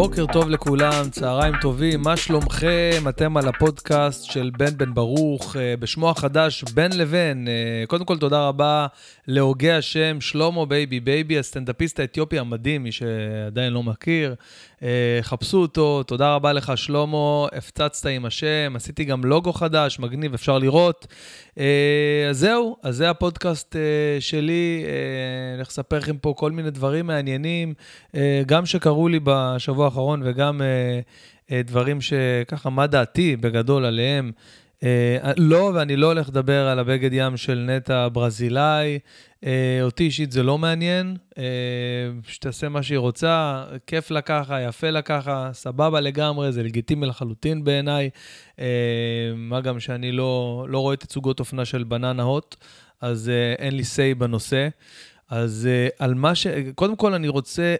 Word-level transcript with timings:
בוקר 0.00 0.26
טוב 0.32 0.48
לכולם, 0.50 1.10
צהריים 1.10 1.54
טובים, 1.60 2.02
מה 2.02 2.16
שלומכם? 2.16 3.04
אתם 3.08 3.36
על 3.36 3.48
הפודקאסט 3.48 4.24
של 4.24 4.50
בן 4.58 4.76
בן 4.76 4.94
ברוך, 4.94 5.56
אה, 5.56 5.74
בשמו 5.76 6.10
החדש, 6.10 6.64
בין 6.74 6.92
לבין. 6.92 7.48
אה, 7.48 7.86
קודם 7.86 8.04
כל, 8.04 8.18
תודה 8.18 8.48
רבה 8.48 8.86
להוגה 9.26 9.76
השם, 9.76 10.20
שלמה 10.20 10.66
בייבי 10.66 11.00
בייבי, 11.00 11.38
הסטנדאפיסט 11.38 12.00
האתיופי 12.00 12.38
המדהים, 12.38 12.82
מי 12.82 12.92
שעדיין 12.92 13.72
לא 13.72 13.82
מכיר. 13.82 14.34
אה, 14.82 15.18
חפשו 15.22 15.58
אותו, 15.58 16.02
תודה 16.02 16.34
רבה 16.34 16.52
לך, 16.52 16.72
שלמה, 16.76 17.46
הפצצת 17.52 18.06
עם 18.06 18.24
השם, 18.24 18.72
עשיתי 18.76 19.04
גם 19.04 19.24
לוגו 19.24 19.52
חדש, 19.52 19.98
מגניב, 19.98 20.34
אפשר 20.34 20.58
לראות. 20.58 21.06
אז 22.30 22.38
זהו, 22.38 22.76
אז 22.82 22.96
זה 22.96 23.10
הפודקאסט 23.10 23.76
שלי, 24.20 24.84
אני 25.48 25.54
הולך 25.56 25.68
לספר 25.68 25.98
לכם 25.98 26.16
פה 26.16 26.34
כל 26.36 26.52
מיני 26.52 26.70
דברים 26.70 27.06
מעניינים, 27.06 27.74
גם 28.46 28.66
שקרו 28.66 29.08
לי 29.08 29.20
בשבוע 29.24 29.89
האחרון 29.90 30.22
וגם 30.24 30.60
דברים 31.52 32.00
שככה, 32.00 32.70
מה 32.70 32.86
דעתי 32.86 33.36
בגדול 33.36 33.84
עליהם. 33.84 34.32
Uh, 34.80 34.82
לא, 35.36 35.72
ואני 35.74 35.96
לא 35.96 36.06
הולך 36.06 36.28
לדבר 36.28 36.66
על 36.66 36.78
הבגד 36.78 37.10
ים 37.12 37.36
של 37.36 37.66
נטע 37.68 38.08
ברזילאי. 38.12 38.98
Uh, 39.40 39.46
אותי 39.82 40.04
אישית 40.04 40.32
זה 40.32 40.42
לא 40.42 40.58
מעניין, 40.58 41.16
uh, 41.30 41.36
שתעשה 42.28 42.68
מה 42.68 42.82
שהיא 42.82 42.98
רוצה, 42.98 43.64
כיף 43.86 44.10
לה 44.10 44.20
ככה, 44.20 44.60
יפה 44.60 44.90
לה 44.90 45.02
ככה, 45.02 45.50
סבבה 45.52 46.00
לגמרי, 46.00 46.52
זה 46.52 46.62
לגיטימי 46.62 47.06
לחלוטין 47.06 47.64
בעיניי. 47.64 48.10
Uh, 48.56 48.60
מה 49.36 49.60
גם 49.60 49.80
שאני 49.80 50.12
לא, 50.12 50.66
לא 50.68 50.78
רואה 50.78 50.96
תצוגות 50.96 51.40
אופנה 51.40 51.64
של 51.64 51.84
בננה 51.84 52.22
הוט, 52.22 52.56
אז 53.00 53.30
uh, 53.30 53.60
אין 53.62 53.76
לי 53.76 53.82
say 53.82 54.18
בנושא. 54.18 54.68
אז 55.28 55.68
uh, 55.70 55.94
על 55.98 56.14
מה 56.14 56.34
ש... 56.34 56.46
קודם 56.74 56.96
כל 56.96 57.14
אני 57.14 57.28
רוצה... 57.28 57.74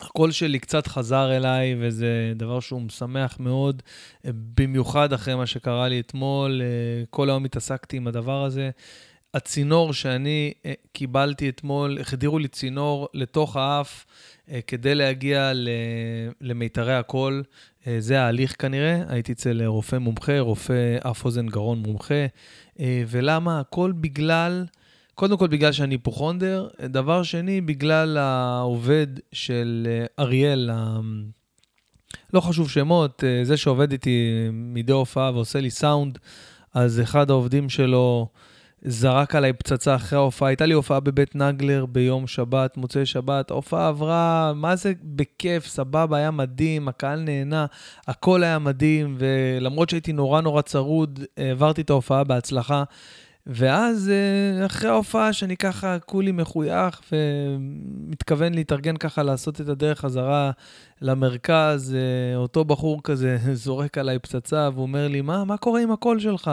הקול 0.00 0.30
שלי 0.30 0.58
קצת 0.58 0.86
חזר 0.86 1.36
אליי, 1.36 1.76
וזה 1.78 2.32
דבר 2.36 2.60
שהוא 2.60 2.82
משמח 2.82 3.40
מאוד, 3.40 3.82
במיוחד 4.24 5.12
אחרי 5.12 5.34
מה 5.34 5.46
שקרה 5.46 5.88
לי 5.88 6.00
אתמול. 6.00 6.62
אה, 6.62 7.04
כל 7.10 7.30
היום 7.30 7.44
התעסקתי 7.44 7.96
עם 7.96 8.06
הדבר 8.06 8.44
הזה. 8.44 8.70
הצינור 9.34 9.92
שאני 9.92 10.52
אה, 10.66 10.72
קיבלתי 10.92 11.48
אתמול, 11.48 11.98
החדירו 12.00 12.38
לי 12.38 12.48
צינור 12.48 13.08
לתוך 13.14 13.56
האף 13.56 14.06
אה, 14.50 14.60
כדי 14.66 14.94
להגיע 14.94 15.52
למיתרי 16.40 16.94
הקול. 16.94 17.42
זה 17.98 18.20
ההליך 18.20 18.54
כנראה, 18.58 19.02
הייתי 19.08 19.32
אצל 19.32 19.64
רופא 19.64 19.96
מומחה, 19.96 20.40
רופא 20.40 20.96
אף 21.10 21.24
אוזן 21.24 21.46
גרון 21.46 21.78
מומחה. 21.78 22.26
ולמה? 22.80 23.60
הכל 23.60 23.92
בגלל... 23.92 24.64
קודם 25.18 25.36
כל 25.36 25.46
בגלל 25.46 25.72
שאני 25.72 25.94
היפוכונדר, 25.94 26.68
דבר 26.84 27.22
שני, 27.22 27.60
בגלל 27.60 28.16
העובד 28.16 29.06
של 29.32 29.88
אה, 29.90 30.24
אריאל, 30.24 30.70
לא 32.32 32.40
חשוב 32.40 32.70
שמות, 32.70 33.24
אה, 33.24 33.44
זה 33.44 33.56
שעובד 33.56 33.92
איתי 33.92 34.48
מדי 34.52 34.92
הופעה 34.92 35.30
ועושה 35.34 35.60
לי 35.60 35.70
סאונד, 35.70 36.18
אז 36.74 37.00
אחד 37.00 37.30
העובדים 37.30 37.68
שלו 37.68 38.28
זרק 38.82 39.34
עליי 39.34 39.52
פצצה 39.52 39.94
אחרי 39.94 40.18
ההופעה. 40.18 40.48
הייתה 40.48 40.66
לי 40.66 40.74
הופעה 40.74 41.00
בבית 41.00 41.34
נגלר 41.34 41.86
ביום 41.86 42.26
שבת, 42.26 42.76
מוצאי 42.76 43.06
שבת. 43.06 43.50
ההופעה 43.50 43.88
עברה, 43.88 44.52
מה 44.54 44.76
זה 44.76 44.92
בכיף, 45.02 45.66
סבבה, 45.66 46.16
היה 46.16 46.30
מדהים, 46.30 46.88
הקהל 46.88 47.20
נהנה, 47.20 47.66
הכל 48.06 48.42
היה 48.42 48.58
מדהים, 48.58 49.16
ולמרות 49.18 49.90
שהייתי 49.90 50.12
נורא 50.12 50.40
נורא 50.40 50.62
צרוד, 50.62 51.20
העברתי 51.36 51.80
את 51.80 51.90
ההופעה 51.90 52.24
בהצלחה. 52.24 52.84
ואז 53.48 54.10
אה, 54.10 54.66
אחרי 54.66 54.90
ההופעה, 54.90 55.32
שאני 55.32 55.56
ככה 55.56 55.98
כולי 55.98 56.32
מחוייך 56.32 57.00
ומתכוון 57.12 58.54
להתארגן 58.54 58.96
ככה 58.96 59.22
לעשות 59.22 59.60
את 59.60 59.68
הדרך 59.68 60.00
חזרה 60.00 60.50
למרכז, 61.02 61.94
אה, 61.94 62.36
אותו 62.36 62.64
בחור 62.64 63.00
כזה 63.04 63.38
זורק 63.64 63.98
עליי 63.98 64.18
פצצה 64.18 64.68
ואומר 64.74 65.08
לי, 65.08 65.20
מה, 65.20 65.44
מה 65.44 65.56
קורה 65.56 65.80
עם 65.80 65.90
הקול 65.90 66.20
שלך? 66.20 66.50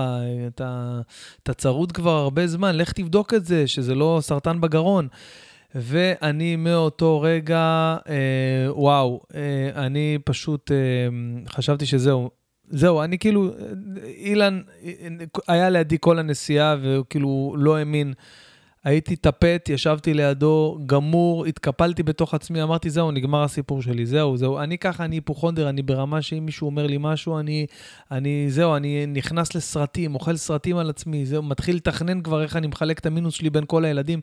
אתה, 0.48 1.02
אתה 1.44 1.54
צרוד 1.54 1.92
כבר 1.92 2.12
הרבה 2.16 2.48
זמן, 2.48 2.76
לך 2.76 2.92
תבדוק 2.92 3.34
את 3.34 3.46
זה, 3.46 3.68
שזה 3.68 3.96
לא 3.96 4.20
סרטן 4.22 4.62
בגרון. 4.62 5.08
ואני 5.76 6.56
מאותו 6.56 7.22
רגע, 7.22 7.96
אה, 8.10 8.68
וואו, 8.70 9.22
אה, 9.36 9.86
אני 9.86 10.18
פשוט 10.26 10.72
אה, 10.72 10.78
חשבתי 11.50 11.86
שזהו, 11.86 12.30
זהו, 12.70 13.04
אני 13.04 13.18
כאילו, 13.18 13.52
אילן 14.18 14.62
היה 15.48 15.70
לידי 15.70 15.98
כל 16.00 16.20
הנסיעה, 16.20 16.76
והוא 16.82 17.06
כאילו 17.10 17.56
לא 17.58 17.78
האמין 17.78 18.14
הייתי 18.86 19.16
טפט, 19.16 19.70
ישבתי 19.70 20.14
לידו, 20.14 20.80
גמור, 20.86 21.46
התקפלתי 21.46 22.04
בתוך 22.04 22.34
עצמי, 22.34 22.64
אמרתי, 22.64 22.90
זהו, 22.90 23.12
נגמר 23.12 23.44
הסיפור 23.44 23.82
שלי, 23.82 24.06
זהו, 24.06 24.38
זהו. 24.38 24.60
אני 24.60 24.78
ככה, 24.78 25.06
אני 25.06 25.16
היפוכונדר, 25.16 25.70
אני 25.70 25.82
ברמה 25.82 26.22
שאם 26.22 26.46
מישהו 26.46 26.66
אומר 26.66 26.88
לי 26.88 26.98
משהו, 27.00 27.40
אני, 27.40 27.66
אני, 28.12 28.46
זהו, 28.50 28.76
אני 28.76 29.06
נכנס 29.06 29.56
לסרטים, 29.56 30.16
אוכל 30.16 30.38
סרטים 30.38 30.78
על 30.78 30.90
עצמי, 30.90 31.26
זהו, 31.26 31.44
מתחיל 31.44 31.76
לתכנן 31.76 32.22
כבר 32.22 32.44
איך 32.44 32.56
אני 32.56 32.68
מחלק 32.68 33.00
את 33.00 33.06
המינוס 33.06 33.34
שלי 33.34 33.50
בין 33.50 33.64
כל 33.68 33.86
הילדים. 33.86 34.20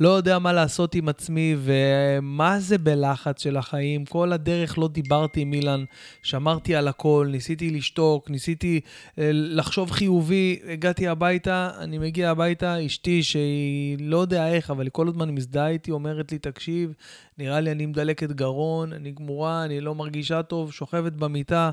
לא 0.00 0.08
יודע 0.08 0.38
מה 0.38 0.52
לעשות 0.52 0.94
עם 0.94 1.08
עצמי, 1.08 1.56
ומה 1.58 2.60
זה 2.60 2.78
בלחץ 2.78 3.42
של 3.42 3.56
החיים. 3.56 4.04
כל 4.04 4.32
הדרך 4.32 4.78
לא 4.78 4.88
דיברתי 4.88 5.40
עם 5.40 5.52
אילן, 5.52 5.84
שמרתי 6.22 6.74
על 6.74 6.88
הכל, 6.88 7.28
ניסיתי 7.30 7.70
לשתוק, 7.70 8.30
ניסיתי 8.30 8.80
אה, 9.18 9.30
לחשוב 9.32 9.90
חיובי, 9.90 10.58
הגעתי 10.72 11.08
הביתה, 11.08 11.70
אני 11.78 11.98
מגיע 11.98 12.30
הביתה, 12.30 12.86
אשתי, 12.86 13.22
שהיא... 13.22 14.05
לא 14.06 14.16
יודע 14.16 14.48
איך, 14.48 14.70
אבל 14.70 14.84
היא 14.84 14.92
כל 14.92 15.08
הזמן 15.08 15.30
מזדהה 15.30 15.68
איתי, 15.68 15.90
אומרת 15.90 16.32
לי, 16.32 16.38
תקשיב, 16.38 16.94
נראה 17.38 17.60
לי 17.60 17.72
אני 17.72 17.86
מדלקת 17.86 18.32
גרון, 18.32 18.92
אני 18.92 19.10
גמורה, 19.10 19.64
אני 19.64 19.80
לא 19.80 19.94
מרגישה 19.94 20.42
טוב, 20.42 20.72
שוכבת 20.72 21.12
במיטה, 21.12 21.70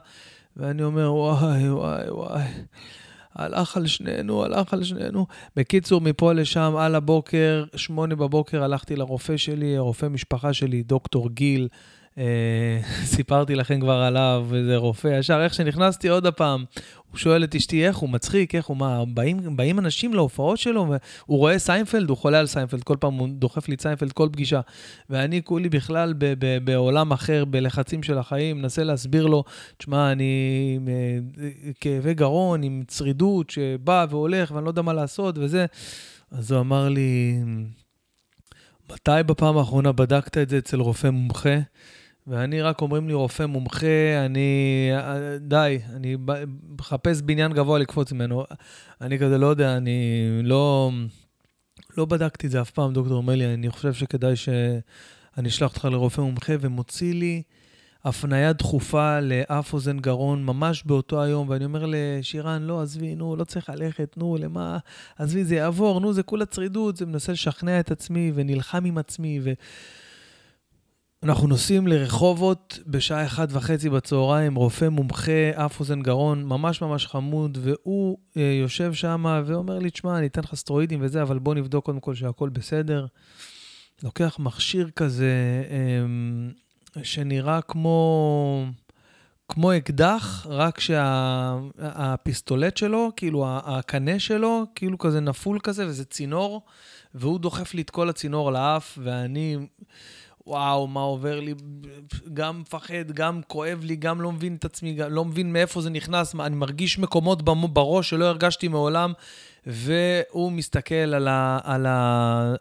ואני 0.57 0.83
אומר, 0.83 1.13
וואי, 1.13 1.69
וואי, 1.69 2.09
וואי. 2.09 2.43
הלך 3.35 3.77
על 3.77 3.87
שנינו, 3.87 4.43
הלך 4.43 4.73
על 4.73 4.83
שנינו. 4.83 5.25
בקיצור, 5.55 6.01
מפה 6.01 6.33
לשם, 6.33 6.75
על 6.77 6.95
הבוקר, 6.95 7.63
שמונה 7.75 8.15
בבוקר, 8.15 8.63
הלכתי 8.63 8.95
לרופא 8.95 9.37
שלי, 9.37 9.77
הרופא 9.77 10.05
משפחה 10.05 10.53
שלי, 10.53 10.83
דוקטור 10.83 11.29
גיל. 11.29 11.67
אה, 12.17 12.79
סיפרתי 13.03 13.55
לכם 13.55 13.79
כבר 13.79 13.93
עליו, 13.97 14.47
איזה 14.53 14.77
רופא, 14.77 15.07
ישר 15.19 15.41
איך 15.43 15.53
שנכנסתי 15.53 16.09
עוד 16.09 16.25
הפעם, 16.25 16.65
הוא 17.11 17.17
שואל 17.17 17.43
את 17.43 17.55
אשתי 17.55 17.87
איך 17.87 17.97
הוא 17.97 18.09
מצחיק, 18.09 18.55
איך 18.55 18.65
הוא, 18.65 18.77
מה, 18.77 19.05
באים, 19.05 19.55
באים 19.55 19.79
אנשים 19.79 20.13
להופעות 20.13 20.57
שלו, 20.57 20.87
והוא 20.87 21.37
רואה 21.37 21.59
סיינפלד, 21.59 22.09
הוא 22.09 22.17
חולה 22.17 22.39
על 22.39 22.47
סיינפלד, 22.47 22.83
כל 22.83 22.95
פעם 22.99 23.13
הוא 23.13 23.27
דוחף 23.31 23.67
לי 23.67 23.75
סיינפלד 23.81 24.11
כל 24.11 24.29
פגישה. 24.31 24.61
ואני 25.09 25.41
כולי 25.43 25.69
בכלל 25.69 26.13
ב- 26.17 26.33
ב- 26.39 26.57
בעולם 26.63 27.11
אחר, 27.11 27.45
בלחצים 27.45 28.03
של 28.03 28.17
החיים, 28.17 28.57
מנסה 28.57 28.83
להסביר 28.83 29.27
לו, 29.27 29.43
תשמע, 29.77 30.11
אני 30.11 30.73
עם 30.75 30.87
אה, 30.87 31.19
כאבי 31.79 32.13
גרון, 32.13 32.63
עם 32.63 32.83
צרידות 32.87 33.49
שבא 33.49 34.05
והולך, 34.09 34.51
ואני 34.51 34.65
לא 34.65 34.69
יודע 34.69 34.81
מה 34.81 34.93
לעשות, 34.93 35.37
וזה. 35.37 35.65
אז 36.31 36.51
הוא 36.51 36.59
אמר 36.59 36.89
לי, 36.89 37.39
מתי 38.91 39.23
בפעם 39.25 39.57
האחרונה 39.57 39.91
בדקת 39.91 40.37
את 40.37 40.49
זה 40.49 40.57
אצל 40.57 40.79
רופא 40.79 41.07
מומחה? 41.07 41.59
ואני 42.27 42.61
רק 42.61 42.81
אומרים 42.81 43.07
לי, 43.07 43.13
רופא 43.13 43.45
מומחה, 43.45 44.25
אני... 44.25 44.89
די, 45.39 45.79
אני 45.95 46.17
מחפש 46.79 47.21
בניין 47.21 47.53
גבוה 47.53 47.79
לקפוץ 47.79 48.11
ממנו. 48.11 48.43
אני 49.01 49.19
כזה 49.19 49.37
לא 49.37 49.47
יודע, 49.47 49.77
אני 49.77 50.21
לא... 50.43 50.91
לא 51.97 52.05
בדקתי 52.05 52.47
את 52.47 52.51
זה 52.51 52.61
אף 52.61 52.71
פעם, 52.71 52.93
דוקטור 52.93 53.17
אומר 53.17 53.35
לי, 53.35 53.53
אני 53.53 53.69
חושב 53.69 53.93
שכדאי 53.93 54.35
שאני 54.35 55.49
אשלח 55.49 55.69
אותך 55.69 55.85
לרופא 55.85 56.21
מומחה, 56.21 56.53
ומוציא 56.59 57.13
לי 57.13 57.41
הפניה 58.03 58.53
דחופה 58.53 59.19
לאף 59.19 59.73
אוזן 59.73 59.99
גרון 59.99 60.45
ממש 60.45 60.83
באותו 60.85 61.21
היום, 61.21 61.49
ואני 61.49 61.65
אומר 61.65 61.85
לשירן, 61.87 62.63
לא, 62.63 62.81
עזבי, 62.81 63.15
נו, 63.15 63.35
לא 63.35 63.43
צריך 63.43 63.69
ללכת, 63.69 64.17
נו, 64.17 64.37
למה, 64.39 64.77
עזבי, 65.17 65.43
זה 65.43 65.55
יעבור, 65.55 65.99
נו, 65.99 66.13
זה 66.13 66.23
כולה 66.23 66.45
צרידות, 66.45 66.97
זה 66.97 67.05
מנסה 67.05 67.31
לשכנע 67.31 67.79
את 67.79 67.91
עצמי, 67.91 68.31
ונלחם 68.35 68.85
עם 68.85 68.97
עצמי, 68.97 69.39
ו... 69.43 69.53
אנחנו 71.23 71.47
נוסעים 71.47 71.87
לרחובות 71.87 72.79
בשעה 72.87 73.25
אחת 73.25 73.47
וחצי 73.51 73.89
בצהריים, 73.89 74.55
רופא 74.55 74.89
מומחה, 74.89 75.51
אף 75.55 75.79
אוזן 75.79 76.01
גרון, 76.01 76.43
ממש 76.43 76.81
ממש 76.81 77.07
חמוד, 77.07 77.57
והוא 77.61 78.17
אה, 78.37 78.57
יושב 78.61 78.93
שם 78.93 79.41
ואומר 79.45 79.79
לי, 79.79 79.89
תשמע, 79.89 80.17
אני 80.17 80.27
אתן 80.27 80.41
לך 80.41 80.55
סטרואידים 80.55 80.99
וזה, 81.01 81.21
אבל 81.21 81.39
בוא 81.39 81.55
נבדוק 81.55 81.85
קודם 81.85 81.99
כל 81.99 82.15
שהכל 82.15 82.49
בסדר. 82.49 83.05
לוקח 84.03 84.35
מכשיר 84.39 84.89
כזה 84.95 85.33
אה, 85.69 87.03
שנראה 87.03 87.61
כמו, 87.61 88.65
כמו 89.49 89.77
אקדח, 89.77 90.47
רק 90.49 90.79
שהפיסטולט 90.79 92.77
שה, 92.77 92.85
שלו, 92.85 93.11
כאילו 93.15 93.45
הקנה 93.47 94.19
שלו, 94.19 94.63
כאילו 94.75 94.97
כזה 94.97 95.19
נפול 95.19 95.59
כזה, 95.63 95.87
וזה 95.87 96.05
צינור, 96.05 96.61
והוא 97.15 97.39
דוחף 97.39 97.73
לי 97.73 97.81
את 97.81 97.89
כל 97.89 98.09
הצינור 98.09 98.51
לאף, 98.51 98.99
ואני... 99.03 99.57
וואו, 100.47 100.87
מה 100.87 100.99
עובר 100.99 101.39
לי, 101.39 101.53
גם 102.33 102.59
מפחד, 102.59 103.11
גם 103.13 103.41
כואב 103.47 103.79
לי, 103.83 103.95
גם 103.95 104.21
לא 104.21 104.31
מבין 104.31 104.55
את 104.55 104.65
עצמי, 104.65 104.93
גם 104.93 105.11
לא 105.11 105.25
מבין 105.25 105.53
מאיפה 105.53 105.81
זה 105.81 105.89
נכנס, 105.89 106.35
אני 106.35 106.55
מרגיש 106.55 106.99
מקומות 106.99 107.41
בראש 107.73 108.09
שלא 108.09 108.25
הרגשתי 108.25 108.67
מעולם, 108.67 109.13
והוא 109.65 110.51
מסתכל 110.51 110.95
על 110.95 111.27
ה... 111.27 111.59
על 111.63 111.85
ה... 111.85 112.53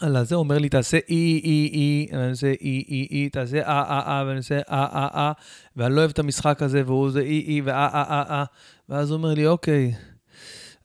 על 0.00 0.16
הזה, 0.16 0.34
אומר 0.34 0.58
לי, 0.58 0.68
תעשה 0.68 0.98
אי, 1.08 1.40
אי, 1.44 1.70
אי, 1.72 2.06
ואני 2.12 2.30
עושה 2.30 2.46
אי, 2.46 2.84
אי, 2.88 3.08
אי, 3.10 3.28
תעשה 3.28 3.58
אה, 3.58 3.82
אה, 3.82 4.00
אה, 4.06 4.24
ואני 4.26 4.38
עושה 4.38 4.54
אה, 4.70 4.86
אה, 4.92 5.08
אה, 5.14 5.32
ואני 5.76 5.94
לא 5.94 6.00
אוהב 6.00 6.10
את 6.10 6.18
המשחק 6.18 6.62
הזה, 6.62 6.82
והוא 6.86 7.10
זה 7.10 7.20
אי, 7.20 7.44
אי, 7.46 7.60
ואה, 7.64 7.88
אה, 7.94 8.02
אה, 8.10 8.22
אה, 8.30 8.44
ואז 8.88 9.10
הוא 9.10 9.16
אומר 9.16 9.34
לי, 9.34 9.46
אוקיי, 9.46 9.92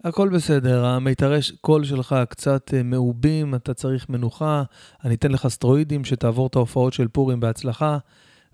הכל 0.03 0.29
בסדר, 0.29 0.85
המיתרי 0.85 1.39
קול 1.61 1.85
שלך 1.85 2.15
קצת 2.29 2.73
מעובים, 2.83 3.55
אתה 3.55 3.73
צריך 3.73 4.09
מנוחה, 4.09 4.63
אני 5.03 5.15
אתן 5.15 5.31
לך 5.31 5.47
סטרואידים 5.47 6.05
שתעבור 6.05 6.47
את 6.47 6.55
ההופעות 6.55 6.94
של 6.94 7.07
פורים 7.07 7.39
בהצלחה, 7.39 7.97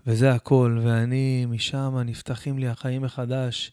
וזה 0.06 0.32
הכל. 0.32 0.78
ואני, 0.82 1.46
משם 1.48 1.96
נפתחים 2.04 2.58
לי 2.58 2.68
החיים 2.68 3.02
מחדש. 3.02 3.72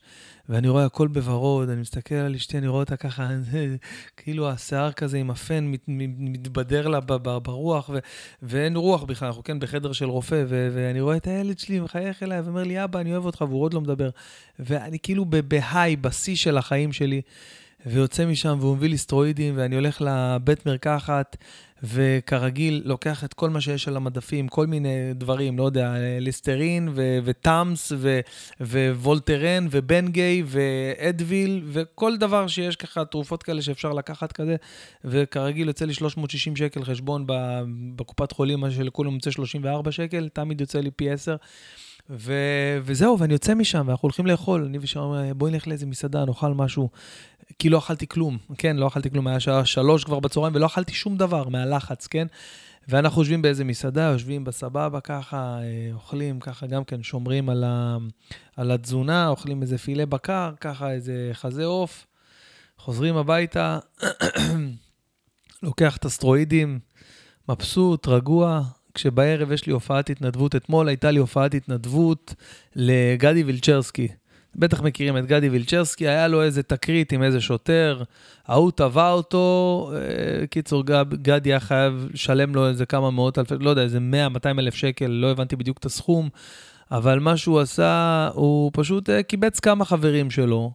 ואני 0.50 0.70
רואה 0.70 0.86
הכל 0.86 1.08
בוורוד, 1.08 1.70
אני 1.70 1.82
מסתכל 1.82 2.16
על 2.16 2.36
אשתי, 2.36 2.58
אני 2.58 2.68
רואה 2.68 2.80
אותה 2.80 2.98
ככה, 2.98 3.30
כאילו 4.18 4.50
השיער 4.50 4.92
כזה 4.92 5.18
עם 5.18 5.32
הפן 5.32 5.64
מת, 5.64 5.84
מתבדר 5.88 6.88
לה 6.88 7.00
ברוח, 7.40 7.90
ו, 7.94 7.98
ואין 8.42 8.76
רוח 8.76 9.04
בכלל, 9.04 9.28
אנחנו 9.28 9.44
כן 9.44 9.60
בחדר 9.60 9.92
של 9.92 10.06
רופא, 10.06 10.44
ו, 10.48 10.70
ואני 10.74 11.02
רואה 11.02 11.18
את 11.18 11.28
הילד 11.28 11.60
שלי 11.60 11.80
מחייך 11.80 12.24
אליי 12.24 12.42
ואומר 12.42 12.64
לי, 12.64 12.84
אבא, 12.84 13.00
אני 13.00 13.12
אוהב 13.12 13.26
אותך, 13.26 13.42
והוא 13.42 13.62
עוד 13.62 13.74
לא 13.74 13.82
מדבר. 13.82 14.10
ואני 14.60 14.98
כאילו 15.04 15.26
בהיי, 15.26 15.96
בשיא 15.96 16.36
של 16.36 16.58
החיים 16.58 16.94
שלי, 16.94 17.22
ויוצא 17.86 18.26
משם 18.26 18.58
והוא 18.62 18.78
מביא 18.78 18.90
לי 18.90 18.98
סטרואידים, 18.98 19.54
ואני 19.58 19.76
הולך 19.76 20.02
לבית 20.06 20.66
מרקחת, 20.66 21.38
וכרגיל, 21.84 22.82
לוקח 22.86 23.24
את 23.24 23.34
כל 23.34 23.50
מה 23.50 23.62
שיש 23.62 23.88
על 23.88 23.96
המדפים, 23.96 24.48
כל 24.48 24.68
מיני 24.68 25.14
דברים, 25.14 25.58
לא 25.58 25.64
יודע, 25.64 25.94
ליסטרין 26.20 26.90
וטאמס 27.24 27.92
ווולטרן 28.62 29.68
ובנגיי 29.72 30.44
ואדוויל, 30.46 31.64
וכל 31.68 32.18
דבר 32.18 32.48
שיש 32.48 32.76
ככה, 32.76 33.06
תרופות 33.06 33.44
כאלה 33.44 33.62
שאפשר 33.62 33.94
לקחת 33.94 34.32
כזה, 34.32 34.56
וכרגיל 35.06 35.68
יוצא 35.68 35.86
לי 35.86 35.94
360 35.94 36.56
שקל 36.56 36.84
חשבון 36.84 37.26
בקופת 37.96 38.32
חולים, 38.32 38.60
מה 38.60 38.72
שלכולם 38.72 39.14
יוצא 39.14 39.32
34 39.32 39.92
שקל, 39.92 40.30
תמיד 40.34 40.62
יוצא 40.62 40.80
לי 40.80 40.92
פי 40.92 41.10
10. 41.10 41.36
ו... 42.10 42.34
וזהו, 42.84 43.20
ואני 43.20 43.34
יוצא 43.34 43.56
משם, 43.56 43.84
ואנחנו 43.88 44.06
הולכים 44.06 44.26
לאכול. 44.26 44.66
אני 44.66 44.78
ושם, 44.82 45.32
בואי 45.36 45.52
נלך 45.52 45.68
לאיזה 45.68 45.86
מסעדה, 45.86 46.26
נאכל 46.26 46.54
משהו. 46.54 46.90
כי 47.60 47.70
לא 47.70 47.78
אכלתי 47.78 48.08
כלום, 48.08 48.38
כן, 48.58 48.78
לא 48.78 48.88
אכלתי 48.88 49.10
כלום, 49.10 49.28
היה 49.28 49.40
שעה 49.40 49.66
שלוש 49.66 50.04
כבר 50.04 50.20
בצהריים, 50.20 50.56
ולא 50.56 50.66
אכלתי 50.66 50.94
שום 50.94 51.18
דבר 51.18 51.50
מהלחץ, 51.50 52.08
כן? 52.08 52.28
ואנחנו 52.88 53.22
יושבים 53.22 53.42
באיזה 53.42 53.64
מסעדה, 53.64 54.02
יושבים 54.02 54.44
בסבבה 54.44 55.00
ככה, 55.00 55.60
אה, 55.62 55.94
אוכלים 55.94 56.40
ככה, 56.40 56.68
גם 56.68 56.84
כן 56.84 57.04
שומרים 57.04 57.50
על, 57.50 57.64
ה... 57.64 57.98
על 58.56 58.72
התזונה, 58.72 59.28
אוכלים 59.28 59.62
איזה 59.62 59.78
פילה 59.78 60.06
בקר, 60.06 60.52
ככה 60.60 60.92
איזה 60.92 61.30
חזה 61.34 61.66
עוף, 61.66 62.08
חוזרים 62.78 63.18
הביתה, 63.18 63.80
לוקח 65.64 65.98
את 65.98 66.06
הסטרואידים, 66.06 66.80
מבסוט, 67.50 68.08
רגוע, 68.08 68.62
כשבערב 68.94 69.52
יש 69.52 69.66
לי 69.66 69.74
הופעת 69.74 70.10
התנדבות, 70.10 70.56
אתמול 70.56 70.88
הייתה 70.88 71.12
לי 71.12 71.20
הופעת 71.20 71.54
התנדבות 71.54 72.36
לגדי 72.76 73.44
וילצ'רסקי. 73.44 74.08
בטח 74.56 74.82
מכירים 74.82 75.18
את 75.18 75.26
גדי 75.26 75.50
וילצ'רסקי, 75.50 76.08
היה 76.08 76.28
לו 76.28 76.44
איזה 76.44 76.64
תקרית 76.64 77.12
עם 77.12 77.24
איזה 77.24 77.42
שוטר, 77.42 78.04
ההוא 78.48 78.72
תבע 78.72 79.12
אותו, 79.12 79.92
אה, 79.96 80.48
קיצור, 80.48 80.84
גדי 81.14 81.50
היה 81.50 81.60
חייב 81.60 82.08
לשלם 82.14 82.56
לו 82.56 82.68
איזה 82.68 82.86
כמה 82.86 83.12
מאות 83.12 83.40
אלפי, 83.40 83.54
לא 83.60 83.70
יודע, 83.70 83.82
איזה 83.82 84.00
100-200 84.00 84.60
אלף 84.60 84.76
שקל, 84.76 85.08
לא 85.08 85.32
הבנתי 85.32 85.56
בדיוק 85.56 85.78
את 85.78 85.86
הסכום, 85.86 86.30
אבל 86.92 87.20
מה 87.20 87.38
שהוא 87.38 87.60
עשה, 87.60 88.30
הוא 88.34 88.72
פשוט 88.74 89.10
אה, 89.10 89.24
קיבץ 89.24 89.60
כמה 89.60 89.86
חברים 89.86 90.32
שלו, 90.32 90.72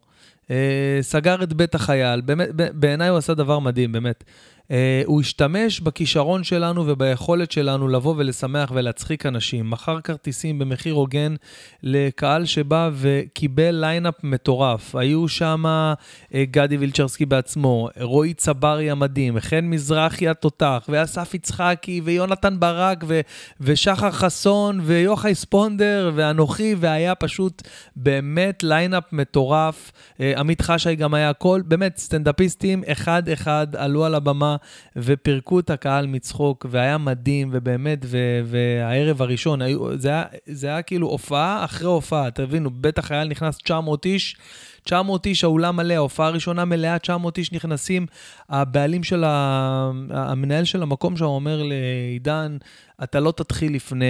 אה, 0.51 0.99
סגר 1.01 1.43
את 1.43 1.53
בית 1.53 1.75
החייל, 1.75 2.21
באמת, 2.21 2.49
בעיניי 2.55 3.09
הוא 3.09 3.19
עשה 3.19 3.35
דבר 3.35 3.59
מדהים, 3.59 3.93
באמת. 3.93 4.25
Uh, 4.67 4.73
הוא 5.05 5.21
השתמש 5.21 5.81
בכישרון 5.81 6.45
שלנו 6.45 6.87
וביכולת 6.87 7.53
שלנו 7.53 7.89
לבוא 7.89 8.15
ולשמח 8.17 8.71
ולהצחיק 8.75 9.27
אנשים. 9.27 9.71
מכר 9.71 10.01
כרטיסים 10.01 10.59
במחיר 10.59 10.95
הוגן 10.95 11.35
לקהל 11.83 12.45
שבא 12.45 12.91
וקיבל 12.95 13.71
lineup 13.71 14.15
מטורף. 14.23 14.97
היו 14.97 15.29
שם 15.29 15.65
uh, 15.67 16.37
גדי 16.51 16.77
וילצ'רסקי 16.77 17.27
בעצמו, 17.27 17.89
רועי 18.01 18.35
צברי 18.35 18.91
המדהים, 18.91 19.41
חן 19.41 19.65
מזרחי 19.65 20.29
התותח, 20.29 20.87
ואסף 20.89 21.35
יצחקי, 21.35 22.01
ויונתן 22.05 22.61
ברק, 22.61 23.05
ו- 23.07 23.21
ושחר 23.61 24.11
חסון, 24.11 24.81
ויוחאי 24.83 25.35
ספונדר, 25.35 26.11
ואנוכי, 26.15 26.75
והיה 26.79 27.15
פשוט 27.15 27.63
באמת 27.97 28.63
lineup 28.63 29.13
מטורף. 29.13 29.93
Uh, 30.17 30.21
עמית 30.37 30.63
חשאי 30.63 30.97
גם 30.97 31.15
היה 31.15 31.31
הכל, 31.31 31.63
באמת 31.65 31.97
סטנדאפיסטים, 31.97 32.83
אחד-אחד 32.87 33.67
עלו 33.77 34.05
על 34.05 34.15
הבמה. 34.15 34.56
ופירקו 34.97 35.61
את 35.61 35.71
הקהל 35.71 36.07
מצחוק, 36.07 36.67
והיה 36.71 36.99
מדהים, 36.99 37.49
ובאמת, 37.53 37.99
ו- 38.05 38.41
והערב 38.45 39.23
הראשון, 39.23 39.63
היו, 39.63 39.99
זה, 39.99 40.09
היה, 40.09 40.25
זה 40.47 40.69
היה 40.69 40.83
כאילו 40.83 41.09
הופעה 41.09 41.65
אחרי 41.65 41.89
הופעה, 41.89 42.31
תבינו, 42.31 42.71
בית 42.71 42.99
החייל 42.99 43.29
נכנס 43.29 43.59
900 43.59 44.07
איש, 44.07 44.37
900 44.85 45.27
איש, 45.27 45.45
האולם 45.45 45.77
מלא, 45.77 45.95
ההופעה 45.95 46.27
הראשונה 46.27 46.65
מלאה, 46.65 46.99
900 46.99 47.39
איש 47.39 47.53
נכנסים, 47.53 48.07
הבעלים 48.49 49.05
של 49.05 49.25
ה... 49.25 49.91
המנהל 50.11 50.65
של 50.65 50.83
המקום 50.83 51.17
שם 51.17 51.25
אומר 51.25 51.63
לעידן, 51.63 52.57
אתה 53.03 53.21
לא 53.21 53.33
תתחיל 53.33 53.75
לפני... 53.75 54.07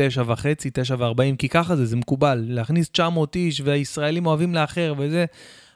תשע 0.00 0.22
וחצי, 0.26 0.70
תשע 0.72 0.94
וארבעים, 0.98 1.36
כי 1.36 1.48
ככה 1.48 1.76
זה, 1.76 1.86
זה 1.86 1.96
מקובל. 1.96 2.44
להכניס 2.48 2.90
900 2.90 3.36
איש, 3.36 3.60
והישראלים 3.60 4.26
אוהבים 4.26 4.54
לאחר 4.54 4.94
וזה. 4.98 5.24